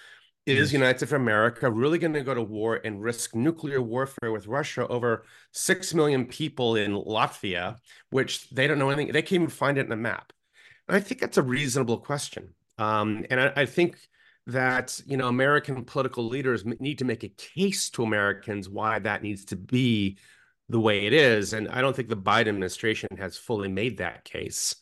Is 0.46 0.72
United 0.72 0.98
States 0.98 1.12
of 1.12 1.20
America 1.20 1.68
really 1.68 1.98
going 1.98 2.12
to 2.12 2.22
go 2.22 2.32
to 2.32 2.42
war 2.42 2.80
and 2.84 3.02
risk 3.02 3.34
nuclear 3.34 3.82
warfare 3.82 4.30
with 4.30 4.46
Russia 4.46 4.86
over 4.86 5.24
6 5.50 5.92
million 5.92 6.24
people 6.24 6.76
in 6.76 6.92
Latvia, 6.92 7.78
which 8.10 8.48
they 8.50 8.68
don't 8.68 8.78
know 8.78 8.90
anything? 8.90 9.12
They 9.12 9.22
can't 9.22 9.42
even 9.42 9.48
find 9.48 9.76
it 9.76 9.86
in 9.86 9.92
a 9.92 9.96
map. 9.96 10.32
And 10.86 10.96
I 10.96 11.00
think 11.00 11.20
that's 11.20 11.36
a 11.36 11.42
reasonable 11.42 11.98
question. 11.98 12.54
Um, 12.78 13.26
and 13.28 13.40
I, 13.40 13.52
I 13.56 13.66
think 13.66 13.96
that 14.46 15.00
you 15.06 15.16
know 15.16 15.28
American 15.28 15.84
political 15.84 16.26
leaders 16.28 16.64
need 16.64 16.98
to 16.98 17.04
make 17.04 17.24
a 17.24 17.28
case 17.28 17.90
to 17.90 18.02
Americans 18.02 18.68
why 18.68 18.98
that 19.00 19.22
needs 19.22 19.44
to 19.46 19.56
be 19.56 20.18
the 20.68 20.80
way 20.80 21.06
it 21.06 21.12
is. 21.12 21.52
And 21.52 21.68
I 21.68 21.80
don't 21.80 21.94
think 21.94 22.08
the 22.08 22.16
Biden 22.16 22.48
administration 22.48 23.08
has 23.18 23.36
fully 23.36 23.68
made 23.68 23.98
that 23.98 24.24
case, 24.24 24.74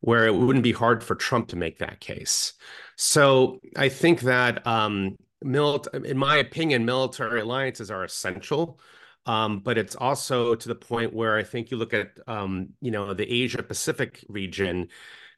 where 0.00 0.26
it 0.26 0.34
wouldn't 0.34 0.62
be 0.62 0.72
hard 0.72 1.02
for 1.02 1.14
Trump 1.14 1.48
to 1.48 1.56
make 1.56 1.78
that 1.78 2.00
case. 2.00 2.54
So 2.96 3.60
I 3.76 3.88
think 3.88 4.20
that, 4.22 4.66
um, 4.66 5.16
in 5.42 6.16
my 6.16 6.36
opinion, 6.36 6.84
military 6.84 7.40
alliances 7.40 7.90
are 7.90 8.04
essential. 8.04 8.78
Um, 9.24 9.60
but 9.60 9.78
it's 9.78 9.94
also 9.94 10.56
to 10.56 10.68
the 10.68 10.74
point 10.74 11.12
where 11.14 11.36
I 11.36 11.44
think 11.44 11.70
you 11.70 11.76
look 11.76 11.94
at, 11.94 12.08
um, 12.26 12.70
you 12.80 12.90
know, 12.90 13.14
the 13.14 13.30
Asia 13.30 13.62
Pacific 13.62 14.24
region, 14.28 14.88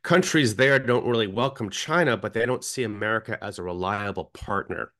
countries 0.04 0.54
there 0.56 0.78
don't 0.78 1.06
really 1.06 1.26
welcome 1.26 1.70
China, 1.70 2.16
but 2.16 2.34
they 2.34 2.46
don't 2.46 2.62
see 2.62 2.84
America 2.84 3.42
as 3.42 3.58
a 3.58 3.62
reliable 3.62 4.26
partner, 4.26 4.92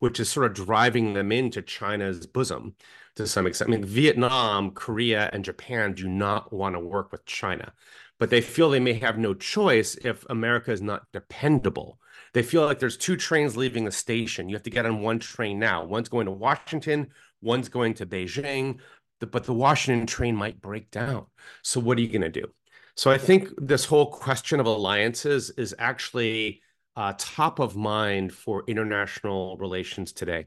which 0.00 0.20
is 0.20 0.28
sort 0.28 0.46
of 0.46 0.66
driving 0.66 1.14
them 1.14 1.32
into 1.32 1.62
China's 1.62 2.26
bosom 2.26 2.74
to 3.16 3.26
some 3.26 3.46
extent. 3.46 3.70
I 3.70 3.76
mean, 3.76 3.84
Vietnam, 3.84 4.72
Korea, 4.72 5.30
and 5.32 5.44
Japan 5.44 5.94
do 5.94 6.08
not 6.08 6.52
want 6.52 6.74
to 6.74 6.80
work 6.80 7.12
with 7.12 7.24
China, 7.24 7.72
but 8.18 8.30
they 8.30 8.40
feel 8.40 8.68
they 8.68 8.80
may 8.80 8.94
have 8.94 9.16
no 9.16 9.32
choice 9.32 9.94
if 10.04 10.26
America 10.28 10.72
is 10.72 10.82
not 10.82 11.06
dependable. 11.12 12.00
They 12.34 12.42
feel 12.42 12.64
like 12.64 12.80
there's 12.80 12.96
two 12.96 13.16
trains 13.16 13.56
leaving 13.56 13.84
the 13.84 13.92
station. 13.92 14.48
You 14.48 14.56
have 14.56 14.64
to 14.64 14.70
get 14.70 14.86
on 14.86 15.00
one 15.00 15.20
train 15.20 15.60
now. 15.60 15.84
One's 15.84 16.08
going 16.08 16.26
to 16.26 16.32
Washington, 16.32 17.08
one's 17.40 17.68
going 17.68 17.94
to 17.94 18.06
Beijing, 18.06 18.80
but 19.20 19.44
the 19.44 19.54
Washington 19.54 20.06
train 20.06 20.34
might 20.34 20.60
break 20.60 20.90
down. 20.90 21.26
So, 21.62 21.78
what 21.80 21.96
are 21.96 22.00
you 22.00 22.08
going 22.08 22.22
to 22.22 22.28
do? 22.28 22.52
So, 22.98 23.12
I 23.12 23.16
think 23.16 23.50
this 23.58 23.84
whole 23.84 24.10
question 24.10 24.58
of 24.58 24.66
alliances 24.66 25.50
is 25.50 25.72
actually 25.78 26.62
uh, 26.96 27.14
top 27.16 27.60
of 27.60 27.76
mind 27.76 28.32
for 28.32 28.64
international 28.66 29.56
relations 29.56 30.12
today. 30.12 30.46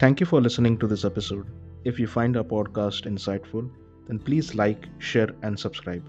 Thank 0.00 0.20
you 0.20 0.26
for 0.26 0.40
listening 0.40 0.78
to 0.78 0.86
this 0.86 1.04
episode. 1.04 1.46
If 1.84 2.00
you 2.00 2.06
find 2.06 2.34
our 2.38 2.44
podcast 2.44 3.04
insightful, 3.04 3.70
then 4.06 4.18
please 4.18 4.54
like, 4.54 4.88
share, 4.96 5.28
and 5.42 5.60
subscribe. 5.60 6.08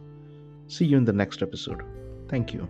See 0.67 0.85
you 0.85 0.95
in 0.95 1.03
the 1.03 1.11
next 1.11 1.41
episode. 1.41 1.83
Thank 2.29 2.53
you. 2.53 2.65